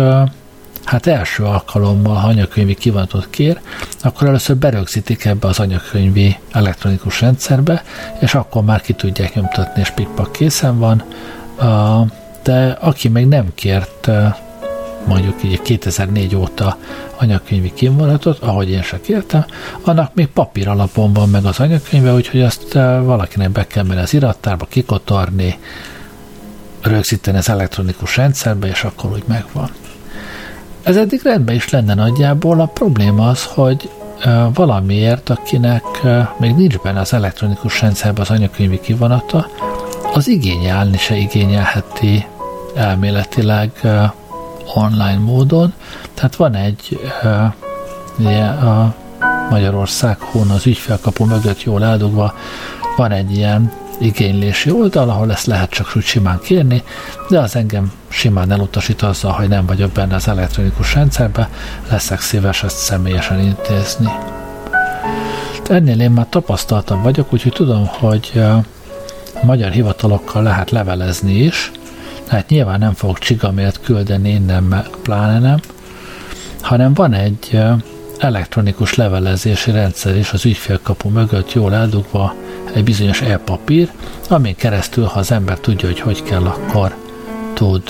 hát 0.84 1.06
első 1.06 1.44
alkalommal, 1.44 2.14
ha 2.14 2.28
anyakönyvi 2.28 2.74
kivonatot 2.74 3.30
kér, 3.30 3.60
akkor 4.02 4.28
először 4.28 4.56
berögzítik 4.56 5.24
ebbe 5.24 5.48
az 5.48 5.58
anyakönyvi 5.58 6.36
elektronikus 6.52 7.20
rendszerbe, 7.20 7.82
és 8.20 8.34
akkor 8.34 8.62
már 8.62 8.80
ki 8.80 8.92
tudják 8.92 9.34
nyomtatni, 9.34 9.80
és 9.80 9.90
pikpak 9.90 10.32
készen 10.32 10.78
van. 10.78 11.02
De 12.42 12.78
aki 12.80 13.08
még 13.08 13.26
nem 13.26 13.46
kért 13.54 14.10
mondjuk 15.06 15.42
így 15.44 15.62
2004 15.62 16.36
óta 16.36 16.76
anyakönyvi 17.16 17.72
kivonatot, 17.72 18.38
ahogy 18.38 18.70
én 18.70 18.82
se 18.82 19.00
kértem, 19.00 19.44
annak 19.82 20.14
még 20.14 20.26
papír 20.26 20.68
alapon 20.68 21.12
van 21.12 21.28
meg 21.28 21.44
az 21.44 21.60
anyakönyve, 21.60 22.12
úgyhogy 22.12 22.42
azt 22.42 22.74
eh, 22.74 23.02
valakinek 23.02 23.50
be 23.50 23.66
kell 23.66 23.84
menni 23.84 24.00
az 24.00 24.14
irattárba, 24.14 24.64
kikotorni, 24.64 25.58
rögzíteni 26.80 27.38
az 27.38 27.48
elektronikus 27.48 28.16
rendszerbe, 28.16 28.66
és 28.66 28.84
akkor 28.84 29.10
úgy 29.12 29.24
megvan. 29.26 29.70
Ez 30.82 30.96
eddig 30.96 31.20
rendben 31.22 31.54
is 31.54 31.70
lenne 31.70 31.94
nagyjából, 31.94 32.60
a 32.60 32.66
probléma 32.66 33.28
az, 33.28 33.44
hogy 33.44 33.90
eh, 34.20 34.44
valamiért, 34.54 35.30
akinek 35.30 35.84
eh, 36.02 36.28
még 36.38 36.54
nincs 36.54 36.78
benne 36.78 37.00
az 37.00 37.12
elektronikus 37.12 37.80
rendszerben 37.80 38.22
az 38.22 38.30
anyakönyvi 38.30 38.80
kivonata, 38.80 39.48
az 40.12 40.28
igényelni 40.28 40.98
se 40.98 41.16
igényelheti 41.16 42.26
elméletileg 42.74 43.70
online 44.74 45.18
módon. 45.18 45.72
Tehát 46.14 46.36
van 46.36 46.54
egy 46.54 47.00
ugye 48.18 48.44
a 48.44 48.94
Magyarország 49.50 50.20
hón 50.20 50.50
az 50.50 50.66
ügyfélkapu 50.66 51.24
mögött 51.24 51.62
jól 51.62 51.84
eldugva, 51.84 52.34
van 52.96 53.10
egy 53.10 53.36
ilyen 53.36 53.72
igénylési 53.98 54.70
oldal, 54.70 55.10
ahol 55.10 55.30
ezt 55.32 55.46
lehet 55.46 55.70
csak 55.70 55.92
úgy 55.96 56.02
simán 56.02 56.40
kérni, 56.42 56.82
de 57.28 57.40
az 57.40 57.56
engem 57.56 57.92
simán 58.08 58.50
elutasít 58.50 59.02
azzal, 59.02 59.32
hogy 59.32 59.48
nem 59.48 59.66
vagyok 59.66 59.90
benne 59.90 60.14
az 60.14 60.28
elektronikus 60.28 60.94
rendszerbe, 60.94 61.48
leszek 61.90 62.20
szíves 62.20 62.62
ezt 62.62 62.76
személyesen 62.76 63.40
intézni. 63.40 64.08
Ennél 65.68 66.00
én 66.00 66.10
már 66.10 66.26
tapasztaltam 66.28 67.02
vagyok, 67.02 67.32
úgyhogy 67.32 67.52
tudom, 67.52 67.86
hogy 67.86 68.44
magyar 69.42 69.70
hivatalokkal 69.70 70.42
lehet 70.42 70.70
levelezni 70.70 71.32
is, 71.32 71.72
hát 72.28 72.48
nyilván 72.48 72.78
nem 72.78 72.92
fogok 72.92 73.18
csigamért 73.18 73.80
küldeni 73.80 74.30
innen, 74.30 74.86
pláne 75.02 75.38
nem, 75.38 75.60
hanem 76.60 76.94
van 76.94 77.12
egy 77.12 77.58
elektronikus 78.18 78.94
levelezési 78.94 79.70
rendszer 79.70 80.16
is 80.16 80.32
az 80.32 80.44
ügyfélkapu 80.44 81.08
mögött 81.08 81.52
jól 81.52 81.74
eldugva 81.74 82.34
egy 82.74 82.84
bizonyos 82.84 83.20
e-papír, 83.20 83.90
amin 84.28 84.56
keresztül, 84.56 85.04
ha 85.04 85.18
az 85.18 85.32
ember 85.32 85.58
tudja, 85.58 85.88
hogy 85.88 86.00
hogy 86.00 86.22
kell, 86.22 86.44
akkor 86.44 86.94
tud 87.52 87.82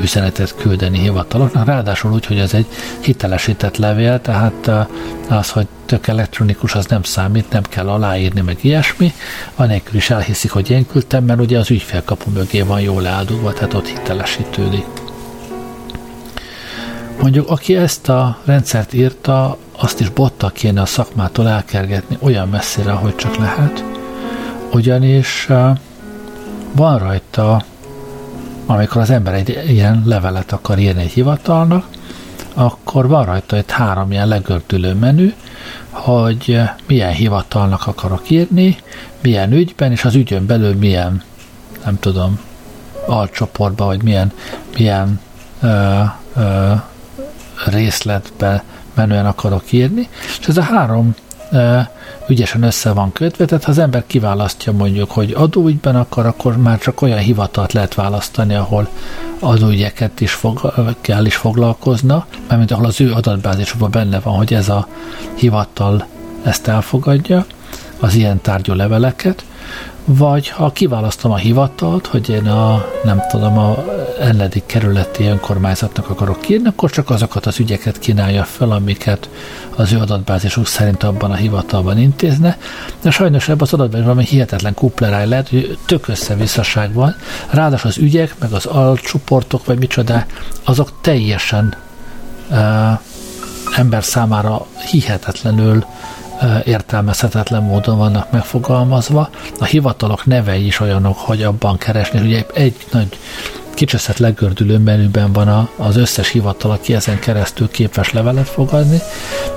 üzenetet 0.00 0.54
küldeni 0.56 0.98
hivataloknak, 0.98 1.66
ráadásul 1.66 2.12
úgy, 2.12 2.26
hogy 2.26 2.38
ez 2.38 2.54
egy 2.54 2.66
hitelesített 3.00 3.76
levél, 3.76 4.20
tehát 4.20 4.70
az, 5.28 5.50
hogy 5.50 5.66
tök 5.86 6.06
elektronikus, 6.06 6.74
az 6.74 6.86
nem 6.86 7.02
számít, 7.02 7.50
nem 7.50 7.62
kell 7.62 7.88
aláírni, 7.88 8.40
meg 8.40 8.58
ilyesmi, 8.60 9.12
anélkül 9.54 9.96
is 9.96 10.10
elhiszik, 10.10 10.50
hogy 10.50 10.70
én 10.70 10.86
küldtem, 10.86 11.24
mert 11.24 11.40
ugye 11.40 11.58
az 11.58 11.70
ügyfélkapu 11.70 12.30
mögé 12.30 12.60
van 12.60 12.80
jól 12.80 13.06
eldugva, 13.06 13.52
tehát 13.52 13.74
ott 13.74 13.86
hitelesítődik. 13.86 14.86
Mondjuk, 17.20 17.50
aki 17.50 17.76
ezt 17.76 18.08
a 18.08 18.38
rendszert 18.44 18.92
írta, 18.92 19.56
azt 19.76 20.00
is 20.00 20.08
bottal 20.08 20.52
kéne 20.52 20.80
a 20.80 20.86
szakmától 20.86 21.48
elkergetni 21.48 22.18
olyan 22.20 22.48
messzire, 22.48 22.92
ahogy 22.92 23.14
csak 23.14 23.36
lehet, 23.36 23.84
ugyanis 24.72 25.48
van 26.72 26.98
rajta, 26.98 27.64
amikor 28.70 29.00
az 29.00 29.10
ember 29.10 29.34
egy 29.34 29.62
ilyen 29.68 30.02
levelet 30.04 30.52
akar 30.52 30.78
írni 30.78 31.02
egy 31.02 31.10
hivatalnak, 31.10 31.86
akkor 32.54 33.08
van 33.08 33.24
rajta 33.24 33.56
egy 33.56 33.70
három 33.70 34.12
ilyen 34.12 34.28
legördülő 34.28 34.94
menü, 34.94 35.32
hogy 35.90 36.60
milyen 36.86 37.12
hivatalnak 37.12 37.86
akarok 37.86 38.30
írni, 38.30 38.76
milyen 39.20 39.52
ügyben, 39.52 39.92
és 39.92 40.04
az 40.04 40.14
ügyön 40.14 40.46
belül 40.46 40.74
milyen, 40.74 41.22
nem 41.84 41.98
tudom, 41.98 42.40
alcsoportban, 43.06 43.86
vagy 43.86 44.02
milyen, 44.02 44.32
milyen 44.76 45.20
ö, 45.60 46.00
ö, 46.36 46.72
részletbe 47.66 48.64
menően 48.94 49.26
akarok 49.26 49.72
írni, 49.72 50.08
és 50.40 50.48
ez 50.48 50.56
a 50.56 50.62
három 50.62 51.14
ügyesen 52.28 52.62
össze 52.62 52.92
van 52.92 53.12
kötve, 53.12 53.44
tehát 53.44 53.64
ha 53.64 53.70
az 53.70 53.78
ember 53.78 54.04
kiválasztja 54.06 54.72
mondjuk, 54.72 55.10
hogy 55.10 55.32
adóügyben 55.36 55.96
akar, 55.96 56.26
akkor 56.26 56.56
már 56.56 56.78
csak 56.78 57.02
olyan 57.02 57.18
hivatalt 57.18 57.72
lehet 57.72 57.94
választani, 57.94 58.54
ahol 58.54 58.88
adóügyeket 59.38 60.20
is 60.20 60.32
fog, 60.32 60.72
kell 61.00 61.24
is 61.24 61.36
foglalkozna, 61.36 62.26
mármint 62.48 62.70
ahol 62.70 62.84
az 62.84 63.00
ő 63.00 63.12
adatbázisokban 63.12 63.90
benne 63.90 64.20
van, 64.20 64.36
hogy 64.36 64.54
ez 64.54 64.68
a 64.68 64.88
hivatal 65.34 66.06
ezt 66.42 66.68
elfogadja, 66.68 67.46
az 68.00 68.14
ilyen 68.14 68.40
tárgyú 68.40 68.72
leveleket, 68.72 69.44
vagy 70.04 70.48
ha 70.48 70.70
kiválasztom 70.72 71.32
a 71.32 71.36
hivatalt, 71.36 72.06
hogy 72.06 72.28
én 72.28 72.46
a, 72.46 72.84
nem 73.04 73.22
tudom, 73.28 73.58
a 73.58 73.84
ennedik 74.20 74.66
kerületi 74.66 75.24
önkormányzatnak 75.24 76.10
akarok 76.10 76.48
írni, 76.48 76.68
akkor 76.68 76.90
csak 76.90 77.10
azokat 77.10 77.46
az 77.46 77.58
ügyeket 77.58 77.98
kínálja 77.98 78.44
fel, 78.44 78.70
amiket 78.70 79.28
az 79.76 79.92
ő 79.92 79.98
adatbázisuk 79.98 80.66
szerint 80.66 81.02
abban 81.02 81.30
a 81.30 81.34
hivatalban 81.34 81.98
intézne. 81.98 82.58
De 83.02 83.10
sajnos 83.10 83.48
ebben 83.48 83.60
az 83.60 83.72
adatbázisban 83.72 84.14
valami 84.14 84.28
hihetetlen 84.30 84.74
kupleráj 84.74 85.28
lehet, 85.28 85.48
hogy 85.48 85.78
tök 85.86 86.08
összevisszaság 86.08 86.92
van. 86.92 87.16
Ráadásul 87.50 87.90
az 87.90 87.98
ügyek, 87.98 88.34
meg 88.38 88.52
az 88.52 88.66
alcsoportok, 88.66 89.64
vagy 89.64 89.78
micsoda, 89.78 90.26
azok 90.64 90.92
teljesen 91.00 91.76
uh, 92.50 92.56
ember 93.76 94.04
számára 94.04 94.66
hihetetlenül 94.90 95.84
értelmezhetetlen 96.64 97.62
módon 97.62 97.98
vannak 97.98 98.30
megfogalmazva. 98.30 99.30
A 99.58 99.64
hivatalok 99.64 100.26
nevei 100.26 100.66
is 100.66 100.80
olyanok, 100.80 101.18
hogy 101.18 101.42
abban 101.42 101.78
keresni. 101.78 102.20
Ugye 102.20 102.46
egy 102.54 102.74
nagy 102.92 103.18
kicseszett 103.78 104.18
legördülő 104.18 104.78
menüben 104.78 105.32
van 105.32 105.48
a, 105.48 105.68
az 105.76 105.96
összes 105.96 106.30
hivatal, 106.30 106.70
aki 106.70 106.94
ezen 106.94 107.18
keresztül 107.18 107.70
képes 107.70 108.12
levelet 108.12 108.48
fogadni. 108.48 108.98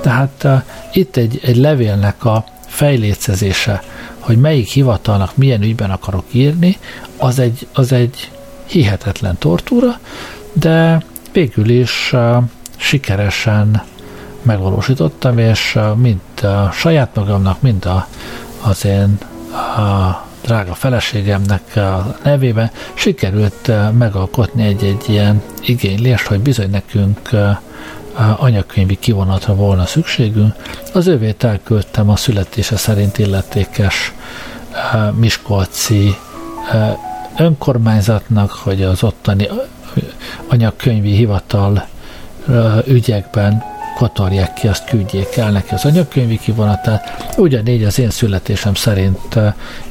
Tehát 0.01 0.41
uh, 0.43 0.61
itt 0.93 1.15
egy, 1.15 1.39
egy 1.43 1.57
levélnek 1.57 2.25
a 2.25 2.43
fejlécezése, 2.67 3.83
hogy 4.19 4.37
melyik 4.37 4.67
hivatalnak 4.67 5.37
milyen 5.37 5.61
ügyben 5.61 5.89
akarok 5.91 6.25
írni, 6.31 6.77
az 7.17 7.39
egy, 7.39 7.67
az 7.73 7.91
egy 7.91 8.31
hihetetlen 8.65 9.37
tortúra, 9.37 9.99
de 10.53 11.03
végül 11.31 11.69
is 11.69 12.09
uh, 12.13 12.43
sikeresen 12.75 13.83
megvalósítottam, 14.43 15.37
és 15.37 15.79
mind 15.95 16.19
a 16.41 16.71
saját 16.71 17.15
magamnak, 17.15 17.61
mind 17.61 17.85
a, 17.85 18.07
az 18.61 18.85
én 18.85 19.17
a 19.77 20.25
drága 20.41 20.73
feleségemnek 20.73 21.75
a 21.75 22.15
nevében 22.23 22.71
sikerült 22.93 23.71
megalkotni 23.97 24.63
egy-egy 24.65 25.03
ilyen 25.07 25.41
igénylést, 25.61 26.25
hogy 26.25 26.39
bizony 26.39 26.69
nekünk 26.69 27.29
anyakönyvi 28.37 28.95
kivonatra 28.99 29.55
volna 29.55 29.85
szükségünk. 29.85 30.55
Az 30.93 31.07
övét 31.07 31.43
elküldtem 31.43 32.09
a 32.09 32.15
születése 32.15 32.77
szerint 32.77 33.17
illetékes 33.17 34.13
Miskolci 35.13 36.15
önkormányzatnak, 37.37 38.51
hogy 38.51 38.83
az 38.83 39.03
ottani 39.03 39.47
anyakönyvi 40.47 41.15
hivatal 41.15 41.87
ügyekben 42.85 43.63
kotorják 43.95 44.53
ki, 44.53 44.67
azt 44.67 44.85
küldjék 44.85 45.35
el 45.35 45.51
neki 45.51 45.73
az 45.73 45.85
anyagkönyvi 45.85 46.37
kivonatát. 46.39 47.33
Ugyanígy 47.37 47.83
az 47.83 47.99
én 47.99 48.09
születésem 48.09 48.73
szerint 48.73 49.39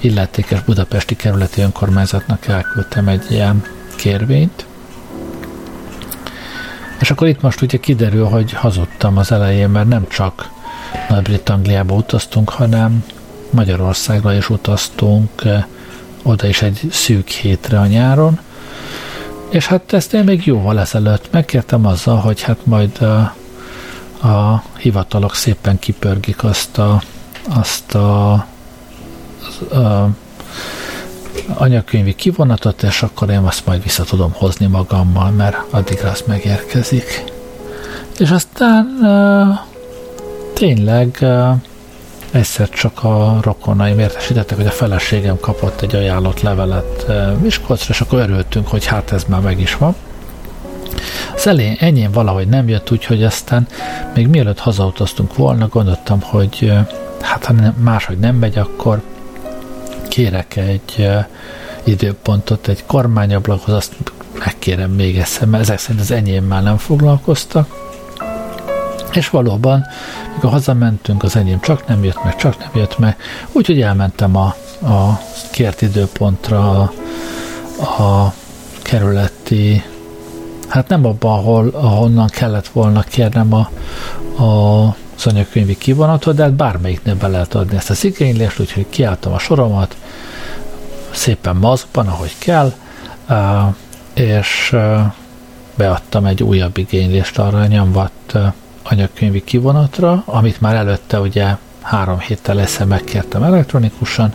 illetékes 0.01 0.63
budapesti 0.63 1.17
kerületi 1.17 1.61
önkormányzatnak 1.61 2.47
elküldtem 2.47 3.09
egy 3.09 3.31
ilyen 3.31 3.65
kérvényt. 3.97 4.67
És 7.01 7.11
akkor 7.11 7.29
itt 7.29 7.41
most 7.41 7.61
ugye 7.61 7.79
kiderül, 7.79 8.25
hogy 8.25 8.53
hazudtam 8.53 9.17
az 9.17 9.33
elején, 9.33 9.69
mert 9.69 9.89
nem 9.89 10.07
csak 10.09 10.51
Nagy-Britanniába 11.09 11.95
utaztunk, 11.95 12.49
hanem 12.49 13.05
Magyarországra 13.51 14.35
is 14.35 14.51
utaztunk, 14.51 15.31
oda 16.23 16.47
is 16.47 16.63
egy 16.63 16.81
szűk 16.91 17.29
hétre 17.29 17.81
a 17.81 17.87
nyáron, 17.87 18.39
és 19.49 19.67
hát 19.67 19.93
ezt 19.93 20.15
én 20.15 20.25
még 20.25 20.47
jóval 20.47 20.81
ezelőtt 20.81 21.29
megkértem 21.31 21.87
azzal, 21.87 22.17
hogy 22.17 22.43
hát 22.43 22.67
majd 22.67 22.99
a 24.23 24.63
hivatalok 24.79 25.35
szépen 25.35 25.79
kipörgik 25.79 26.45
azt 26.45 26.79
a, 26.79 27.03
azt 27.49 27.95
a, 27.95 28.33
a 28.33 30.09
anyakönyvi 31.55 32.15
kivonatot, 32.15 32.83
és 32.83 33.03
akkor 33.03 33.31
én 33.31 33.39
azt 33.39 33.67
majd 33.67 33.83
vissza 33.83 34.03
tudom 34.03 34.33
hozni 34.33 34.67
magammal, 34.67 35.31
mert 35.31 35.57
addigra 35.71 36.11
az 36.11 36.25
megérkezik. 36.27 37.25
És 38.19 38.31
aztán 38.31 38.99
uh, 39.01 39.59
tényleg 40.55 41.19
uh, 41.21 41.51
egyszer 42.31 42.69
csak 42.69 43.05
a 43.05 43.39
rokonaim 43.43 43.99
értesítettek, 43.99 44.57
hogy 44.57 44.67
a 44.67 44.71
feleségem 44.71 45.41
kapott 45.41 45.81
egy 45.81 45.95
ajánlott 45.95 46.41
levelet 46.41 47.05
uh, 47.09 47.33
Miskolcra, 47.37 47.95
és 47.95 48.01
akkor 48.01 48.19
örültünk, 48.19 48.69
hogy 48.69 48.87
hát 48.87 49.13
ez 49.13 49.25
már 49.29 49.41
meg 49.41 49.61
is 49.61 49.77
van. 49.77 49.95
Az 51.35 51.47
elején 51.47 51.77
enyém 51.81 52.13
valahogy 52.13 52.49
nem 52.49 52.69
jött, 52.69 52.91
úgyhogy 52.91 53.25
aztán 53.25 53.67
még 54.15 54.27
mielőtt 54.27 54.59
hazautaztunk 54.59 55.37
volna, 55.37 55.69
gondoltam, 55.69 56.21
hogy 56.21 56.73
hát 57.21 57.45
ha 57.45 57.55
máshogy 57.77 58.19
nem 58.19 58.37
megy, 58.37 58.59
akkor 58.59 59.03
kérek 60.09 60.57
egy 60.57 61.09
időpontot 61.85 62.69
egy 62.69 62.85
kormányablakhoz, 62.87 63.75
azt 63.75 63.97
megkérem 64.39 64.91
még 64.91 65.19
egyszer, 65.19 65.47
mert 65.47 65.63
ezek 65.63 65.79
szerint 65.79 66.01
az 66.01 66.11
enyém 66.11 66.45
már 66.45 66.63
nem 66.63 66.77
foglalkoztak. 66.77 67.89
És 69.13 69.31
valóban, 69.31 69.87
mikor 70.35 70.51
hazamentünk, 70.51 71.23
az 71.23 71.37
enyém 71.37 71.61
csak 71.61 71.87
nem 71.87 72.05
jött 72.05 72.25
meg, 72.25 72.37
csak 72.37 72.59
nem 72.59 72.71
jött 72.75 72.99
meg, 72.99 73.17
úgyhogy 73.53 73.81
elmentem 73.81 74.37
a, 74.37 74.55
a 74.87 75.21
kért 75.51 75.83
időpontra 75.83 76.81
a, 76.81 76.93
a 78.03 78.35
kerületi 78.83 79.83
hát 80.71 80.89
nem 80.89 81.07
abban, 81.07 81.39
ahol, 81.39 81.69
ahonnan 81.69 82.27
kellett 82.27 82.69
volna 82.69 83.01
kérnem 83.01 83.55
a, 83.55 83.71
a 84.43 84.95
az 85.17 85.27
anyakönyvi 85.27 85.79
kivonatot, 85.79 86.35
de 86.35 86.43
hát 86.43 86.53
bármelyiknél 86.53 87.17
be 87.17 87.29
lehet 87.29 87.55
adni 87.55 87.77
ezt 87.77 87.91
az 87.91 88.05
igénylést, 88.05 88.61
úgyhogy 88.61 88.87
kiálltam 88.89 89.33
a 89.33 89.39
soromat, 89.39 89.97
szépen 91.11 91.57
mazban, 91.57 92.09
ahogy 92.09 92.35
kell, 92.39 92.73
és 94.15 94.77
beadtam 95.75 96.27
egy 96.27 96.43
újabb 96.43 96.77
igénylést 96.77 97.39
arra 97.39 97.59
a 97.59 97.67
nyomvat 97.67 98.39
anyakönyvi 98.83 99.45
kivonatra, 99.45 100.23
amit 100.27 100.61
már 100.61 100.75
előtte 100.75 101.21
ugye 101.21 101.57
három 101.81 102.19
héttel 102.19 102.61
esze 102.61 102.85
megkértem 102.85 103.43
elektronikusan, 103.43 104.33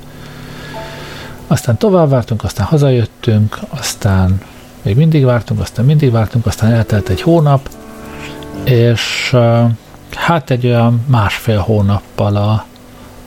aztán 1.48 1.78
tovább 1.78 2.10
vártunk, 2.10 2.44
aztán 2.44 2.66
hazajöttünk, 2.66 3.60
aztán 3.70 4.42
még 4.86 4.96
mindig 4.96 5.26
vártunk, 5.26 5.60
aztán 5.60 5.86
mindig 5.86 6.12
vártunk, 6.12 6.46
aztán 6.46 6.72
eltelt 6.72 7.10
egy 7.10 7.22
hónap, 7.22 7.70
és 8.64 9.36
hát 10.12 10.50
egy 10.50 10.66
olyan 10.66 11.06
másfél 11.08 11.60
hónappal 11.60 12.36
a, 12.36 12.66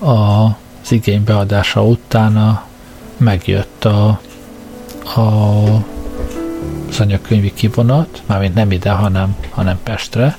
a, 0.07 0.45
az 0.83 0.93
igény 0.93 1.25
beadása 1.25 1.85
utána 1.85 2.63
megjött 3.17 3.85
a, 3.85 4.21
a 5.05 5.63
az 6.89 7.01
anyakönyvi 7.01 7.53
kivonat, 7.55 8.23
mármint 8.27 8.55
nem 8.55 8.71
ide, 8.71 8.91
hanem, 8.91 9.37
hanem 9.51 9.79
Pestre, 9.83 10.39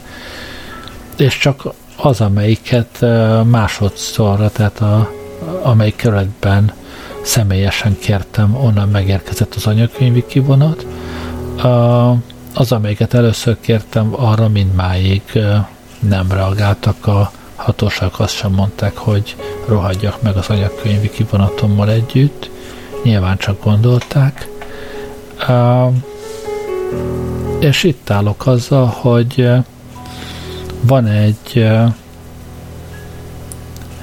és 1.17 1.37
csak 1.37 1.73
az, 1.95 2.21
amelyiket 2.21 3.05
másodszorra, 3.43 4.49
tehát 4.49 4.79
a, 4.79 5.11
amelyik 5.61 5.95
kerületben 5.95 6.73
személyesen 7.29 7.97
kértem, 7.99 8.55
onnan 8.55 8.89
megérkezett 8.89 9.55
az 9.55 9.67
anyakönyvi 9.67 10.25
kivonat, 10.25 10.85
az, 12.53 12.71
amelyiket 12.71 13.13
először 13.13 13.57
kértem, 13.59 14.13
arra 14.15 14.47
mindmáig 14.47 15.21
nem 15.99 16.31
reagáltak 16.31 17.07
a 17.07 17.31
hatóságok, 17.55 18.19
azt 18.19 18.35
sem 18.35 18.51
mondták, 18.51 18.97
hogy 18.97 19.35
rohadjak 19.67 20.21
meg 20.21 20.35
az 20.35 20.47
anyagkönyvi 20.47 21.09
kivonatommal 21.09 21.89
együtt. 21.89 22.49
Nyilván 23.03 23.37
csak 23.37 23.63
gondolták. 23.63 24.47
És 27.59 27.83
itt 27.83 28.09
állok 28.09 28.47
azzal, 28.47 28.85
hogy 28.85 29.49
van 30.81 31.05
egy 31.05 31.69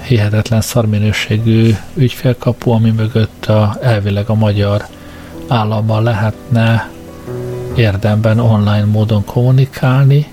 hihetetlen 0.06 0.60
szarminőségű 0.60 1.74
ügyfélkapu, 1.94 2.70
ami 2.70 2.90
mögött 2.90 3.46
a, 3.46 3.76
elvileg 3.82 4.28
a 4.28 4.34
magyar 4.34 4.86
állammal 5.48 6.02
lehetne 6.02 6.90
érdemben 7.74 8.38
online 8.38 8.84
módon 8.84 9.24
kommunikálni, 9.24 10.26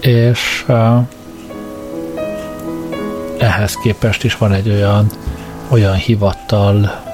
és 0.00 0.64
ehhez 3.38 3.74
képest 3.74 4.24
is 4.24 4.36
van 4.36 4.52
egy 4.52 4.68
olyan, 4.68 5.10
olyan 5.68 5.94
hivattal, 5.94 7.04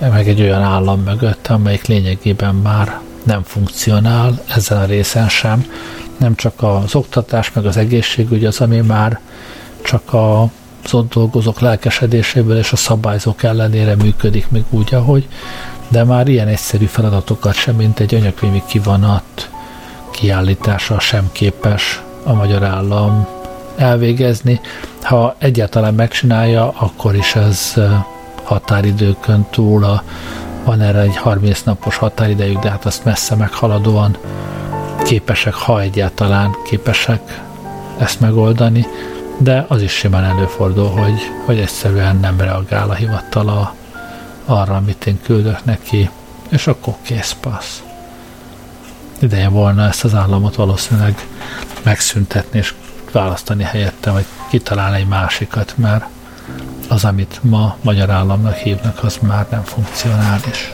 meg 0.00 0.28
egy 0.28 0.40
olyan 0.40 0.62
állam 0.62 1.00
mögött, 1.00 1.46
amelyik 1.46 1.86
lényegében 1.86 2.54
már 2.54 3.00
nem 3.22 3.42
funkcionál 3.42 4.42
ezen 4.48 4.78
a 4.78 4.84
részen 4.84 5.28
sem. 5.28 5.66
Nem 6.16 6.34
csak 6.34 6.62
az 6.62 6.94
oktatás, 6.94 7.52
meg 7.52 7.66
az 7.66 7.76
egészségügy 7.76 8.44
az, 8.44 8.60
ami 8.60 8.80
már 8.80 9.20
csak 9.82 10.12
a 10.12 10.50
ott 10.90 11.12
dolgozók 11.12 11.60
lelkesedéséből 11.60 12.58
és 12.58 12.72
a 12.72 12.76
szabályzók 12.76 13.42
ellenére 13.42 13.96
működik 13.96 14.50
még 14.50 14.64
úgy, 14.70 14.94
ahogy, 14.94 15.28
de 15.88 16.04
már 16.04 16.28
ilyen 16.28 16.48
egyszerű 16.48 16.84
feladatokat 16.84 17.54
sem, 17.54 17.76
mint 17.76 18.00
egy 18.00 18.14
anyakönyvi 18.14 18.62
kivonat 18.66 19.50
kiállítása 20.10 21.00
sem 21.00 21.28
képes 21.32 22.02
a 22.24 22.32
magyar 22.32 22.62
állam 22.62 23.26
elvégezni. 23.76 24.60
Ha 25.02 25.34
egyáltalán 25.38 25.94
megcsinálja, 25.94 26.68
akkor 26.68 27.14
is 27.14 27.34
ez 27.34 27.74
határidőkön 28.42 29.46
túl 29.50 29.84
a, 29.84 30.02
van 30.64 30.80
erre 30.80 31.00
egy 31.00 31.16
30 31.16 31.62
napos 31.62 31.96
határidejük, 31.96 32.58
de 32.58 32.70
hát 32.70 32.84
azt 32.84 33.04
messze 33.04 33.34
meghaladóan 33.34 34.16
képesek, 35.04 35.54
ha 35.54 35.80
egyáltalán 35.80 36.54
képesek 36.64 37.40
ezt 37.98 38.20
megoldani, 38.20 38.86
de 39.38 39.64
az 39.68 39.82
is 39.82 39.92
simán 39.92 40.24
előfordul, 40.24 40.88
hogy, 40.88 41.20
hogy 41.44 41.58
egyszerűen 41.58 42.16
nem 42.16 42.40
reagál 42.40 42.90
a 42.90 42.94
hivatala 42.94 43.74
arra, 44.44 44.76
amit 44.76 45.06
én 45.06 45.20
küldök 45.22 45.64
neki, 45.64 46.10
és 46.48 46.66
akkor 46.66 46.94
kész 47.02 47.36
passz. 47.40 47.82
Ideje 49.18 49.48
volna 49.48 49.86
ezt 49.86 50.04
az 50.04 50.14
államot 50.14 50.54
valószínűleg 50.54 51.26
megszüntetni, 51.82 52.58
és 52.58 52.74
választani 53.12 53.62
helyette, 53.62 54.10
vagy 54.10 54.24
kitalálni 54.48 54.96
egy 54.96 55.06
másikat, 55.06 55.74
mert 55.76 56.04
az, 56.88 57.04
amit 57.04 57.38
ma 57.42 57.76
magyar 57.80 58.10
államnak 58.10 58.54
hívnak, 58.54 59.04
az 59.04 59.18
már 59.22 59.46
nem 59.50 59.62
funkcionális. 59.62 60.72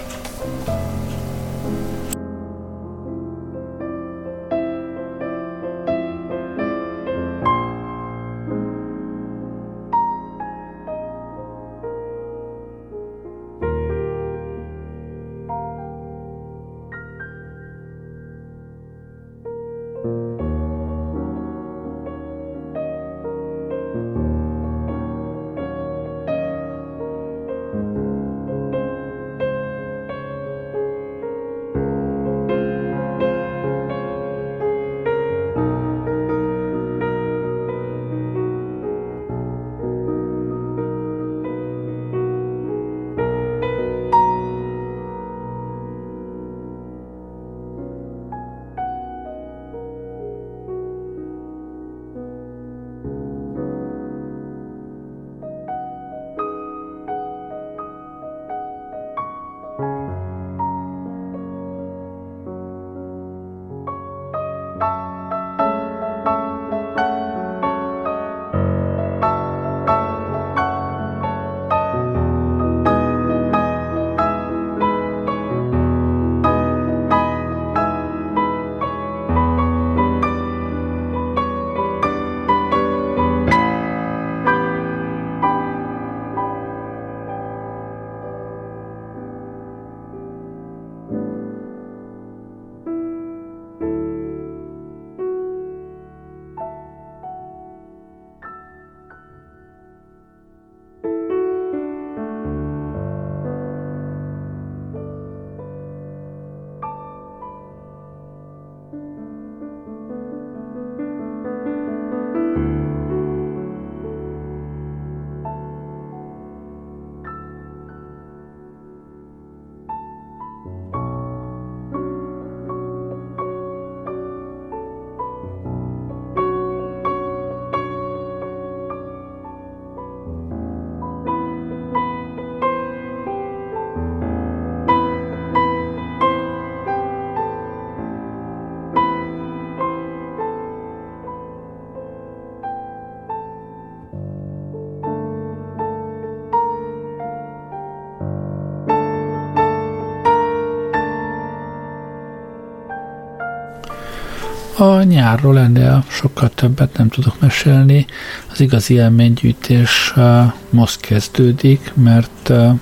A 154.80 155.02
nyárról 155.02 155.58
ennél 155.58 156.04
sokkal 156.08 156.48
többet 156.48 156.96
nem 156.96 157.08
tudok 157.08 157.40
mesélni. 157.40 158.06
Az 158.50 158.60
igazi 158.60 158.94
élménygyűjtés 158.94 160.12
uh, 160.16 160.52
most 160.70 161.00
kezdődik, 161.00 161.92
mert 161.94 162.48
uh, 162.48 162.72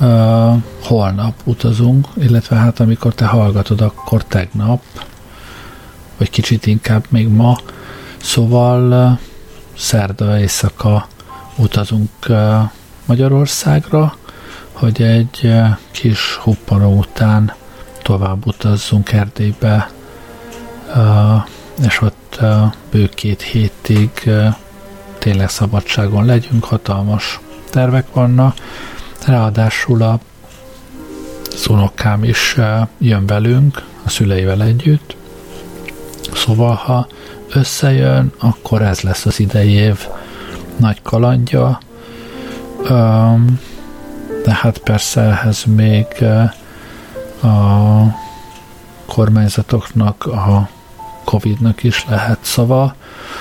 uh, 0.00 0.62
holnap 0.82 1.34
utazunk, 1.44 2.08
illetve 2.14 2.56
hát 2.56 2.80
amikor 2.80 3.14
te 3.14 3.24
hallgatod, 3.24 3.80
akkor 3.80 4.24
tegnap, 4.24 4.82
vagy 6.18 6.30
kicsit 6.30 6.66
inkább 6.66 7.04
még 7.08 7.28
ma, 7.28 7.56
szóval 8.16 9.10
uh, 9.12 9.18
szerda 9.76 10.38
éjszaka 10.38 11.08
utazunk 11.56 12.10
uh, 12.28 12.60
Magyarországra, 13.04 14.16
hogy 14.72 15.02
egy 15.02 15.40
uh, 15.42 15.68
kis 15.90 16.34
huppanó 16.34 16.98
után 16.98 17.52
tovább 18.02 18.46
utazzunk 18.46 19.12
Erdélybe 19.12 19.90
és 21.86 22.00
ott 22.00 22.40
bő 22.90 23.08
két 23.08 23.42
hétig 23.42 24.30
tényleg 25.18 25.48
szabadságon 25.48 26.24
legyünk, 26.24 26.64
hatalmas 26.64 27.40
tervek 27.70 28.06
vannak. 28.12 28.56
Ráadásul 29.26 30.02
a 30.02 30.18
unokám 31.68 32.24
is 32.24 32.56
jön 32.98 33.26
velünk, 33.26 33.82
a 34.04 34.08
szüleivel 34.08 34.62
együtt. 34.62 35.16
Szóval, 36.34 36.74
ha 36.74 37.06
összejön, 37.48 38.32
akkor 38.38 38.82
ez 38.82 39.00
lesz 39.00 39.26
az 39.26 39.40
idei 39.40 39.70
év 39.70 40.06
nagy 40.76 41.02
kalandja. 41.02 41.78
De 44.44 44.52
hát 44.60 44.78
persze 44.78 45.20
ehhez 45.20 45.64
még 45.64 46.06
a 47.42 48.02
kormányzatoknak, 49.06 50.26
a 50.26 50.68
Covid-nak 51.24 51.82
is 51.82 52.04
lehet 52.08 52.38
szava. 52.40 52.94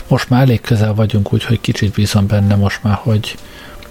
Most 0.08 0.30
már 0.30 0.42
elég 0.42 0.62
közel 0.62 0.94
vagyunk, 0.94 1.34
úgyhogy 1.34 1.62
kicsit 1.62 1.94
bízom 1.94 2.28
benne 2.28 2.56
most 2.56 2.84
már, 2.84 3.00
hogy 3.02 3.38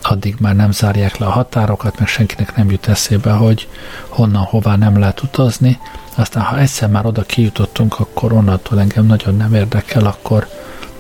addig 0.03 0.35
már 0.41 0.57
nem 0.57 0.73
zárják 0.73 1.17
le 1.17 1.27
a 1.27 1.31
határokat, 1.31 1.99
meg 1.99 2.09
senkinek 2.09 2.57
nem 2.57 2.71
jut 2.71 2.89
eszébe, 2.89 3.31
hogy 3.31 3.69
honnan, 4.09 4.43
hová 4.43 4.77
nem 4.77 4.99
lehet 4.99 5.23
utazni. 5.23 5.79
Aztán, 6.15 6.43
ha 6.43 6.59
egyszer 6.59 6.89
már 6.89 7.07
oda 7.07 7.23
kijutottunk, 7.23 7.99
akkor 7.99 8.33
onnantól 8.33 8.81
engem 8.81 9.07
nagyon 9.07 9.37
nem 9.37 9.55
érdekel, 9.55 10.07
akkor 10.07 10.49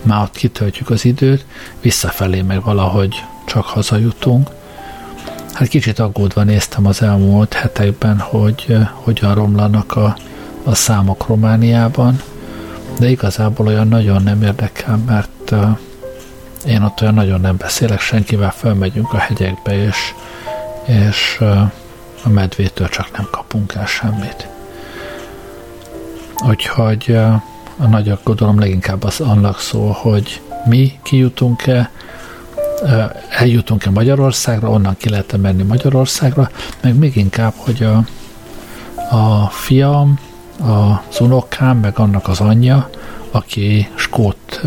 már 0.02 0.22
ott 0.22 0.36
kitöltjük 0.36 0.90
az 0.90 1.04
időt, 1.04 1.44
visszafelé 1.80 2.42
meg 2.42 2.62
valahogy 2.62 3.24
csak 3.44 3.64
hazajutunk. 3.64 4.50
Hát 5.52 5.68
kicsit 5.68 5.98
aggódva 5.98 6.42
néztem 6.42 6.86
az 6.86 7.02
elmúlt 7.02 7.52
hetekben, 7.52 8.18
hogy 8.18 8.64
uh, 8.68 8.88
hogyan 8.92 9.34
romlanak 9.34 9.96
a, 9.96 10.16
a 10.64 10.74
számok 10.74 11.26
Romániában, 11.26 12.20
de 13.00 13.08
igazából 13.08 13.66
olyan 13.66 13.88
nagyon 13.88 14.22
nem 14.22 14.42
érdekel, 14.42 14.96
mert 15.06 15.54
én 16.66 16.82
ott 16.82 17.00
olyan 17.00 17.14
nagyon 17.14 17.40
nem 17.40 17.56
beszélek 17.56 18.00
senkivel, 18.00 18.50
felmegyünk 18.50 19.12
a 19.12 19.18
hegyekbe, 19.18 19.84
és, 19.84 19.96
és 20.86 21.40
a 22.24 22.28
medvétől 22.28 22.88
csak 22.88 23.16
nem 23.16 23.28
kapunk 23.30 23.74
el 23.74 23.86
semmit. 23.86 24.48
Úgyhogy 26.48 27.18
a 27.76 27.86
nagy 27.86 28.08
aggodalom 28.08 28.58
leginkább 28.58 29.02
az 29.02 29.20
annak 29.20 29.60
szól, 29.60 29.92
hogy 29.92 30.40
mi 30.64 30.98
kijutunk-e, 31.02 31.90
eljutunk-e 33.30 33.90
Magyarországra, 33.90 34.70
onnan 34.70 34.96
ki 34.96 35.08
lehet 35.08 35.36
menni 35.36 35.62
Magyarországra, 35.62 36.50
meg 36.82 36.98
még 36.98 37.16
inkább, 37.16 37.52
hogy 37.56 37.82
a, 37.82 38.04
a 39.16 39.48
fiam, 39.50 40.18
az 40.60 41.20
unokám, 41.20 41.76
meg 41.76 41.98
annak 41.98 42.28
az 42.28 42.40
anyja, 42.40 42.90
aki 43.30 43.88
skót 43.94 44.60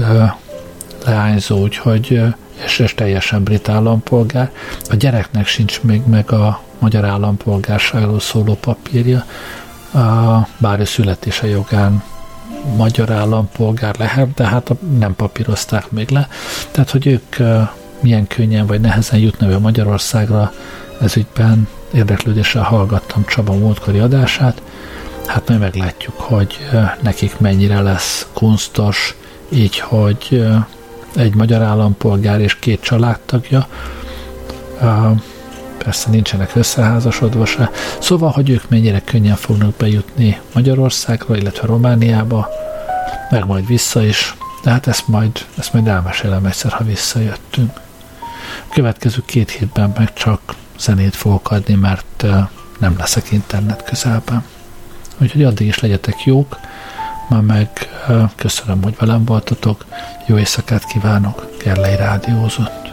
leányzó, 1.05 1.61
úgyhogy 1.61 2.21
és, 2.65 2.79
és 2.79 2.93
teljesen 2.93 3.43
brit 3.43 3.69
állampolgár. 3.69 4.51
A 4.89 4.95
gyereknek 4.95 5.47
sincs 5.47 5.81
még 5.81 6.01
meg 6.05 6.31
a 6.31 6.61
magyar 6.79 7.05
állampolgárságról 7.05 8.19
szóló 8.19 8.57
papírja, 8.61 9.25
bár 10.57 10.79
ő 10.79 10.83
születése 10.83 11.47
jogán 11.47 12.03
magyar 12.75 13.11
állampolgár 13.11 13.95
lehet, 13.97 14.33
de 14.33 14.47
hát 14.47 14.71
nem 14.97 15.15
papírozták 15.15 15.91
még 15.91 16.09
le. 16.09 16.27
Tehát, 16.71 16.89
hogy 16.89 17.07
ők 17.07 17.35
milyen 17.99 18.27
könnyen 18.27 18.65
vagy 18.65 18.81
nehezen 18.81 19.19
jutnak 19.19 19.49
be 19.49 19.57
Magyarországra, 19.57 20.51
ez 21.01 21.17
ügyben 21.17 21.67
érdeklődéssel 21.93 22.63
hallgattam 22.63 23.25
Csaba 23.25 23.53
múltkori 23.53 23.99
adását, 23.99 24.61
hát 25.25 25.47
majd 25.47 25.59
meglátjuk, 25.59 26.19
hogy 26.19 26.57
nekik 27.01 27.39
mennyire 27.39 27.81
lesz 27.81 28.27
kunstos, 28.33 29.15
így, 29.49 29.79
hogy 29.79 30.45
egy 31.15 31.35
magyar 31.35 31.61
állampolgár 31.61 32.39
és 32.39 32.55
két 32.59 32.81
családtagja, 32.81 33.67
persze 35.77 36.09
nincsenek 36.09 36.55
összeházasodva 36.55 37.45
se, 37.45 37.71
szóval, 37.99 38.29
hogy 38.29 38.49
ők 38.49 38.69
mennyire 38.69 39.01
könnyen 39.01 39.35
fognak 39.35 39.73
bejutni 39.75 40.39
Magyarországra, 40.53 41.35
illetve 41.35 41.67
Romániába, 41.67 42.49
meg 43.29 43.45
majd 43.45 43.67
vissza 43.67 44.03
is, 44.03 44.35
de 44.63 44.69
hát 44.69 44.87
ezt 44.87 45.07
majd, 45.07 45.45
ezt 45.57 45.73
majd 45.73 45.87
elmesélem 45.87 46.45
egyszer, 46.45 46.71
ha 46.71 46.83
visszajöttünk. 46.83 47.79
A 48.69 48.73
következő 48.73 49.21
két 49.25 49.49
hétben 49.49 49.93
meg 49.97 50.13
csak 50.13 50.39
zenét 50.79 51.15
fogok 51.15 51.51
adni, 51.51 51.73
mert 51.73 52.25
nem 52.79 52.95
leszek 52.97 53.31
internet 53.31 53.83
közelben. 53.83 54.43
Úgyhogy 55.21 55.43
addig 55.43 55.67
is 55.67 55.79
legyetek 55.79 56.23
jók, 56.23 56.59
már 57.29 57.41
meg 57.41 57.69
köszönöm, 58.35 58.83
hogy 58.83 58.95
velem 58.99 59.25
voltatok, 59.25 59.85
jó 60.27 60.37
éjszakát 60.37 60.85
kívánok, 60.85 61.57
Gerlei 61.63 61.95
Rádiózott. 61.95 62.92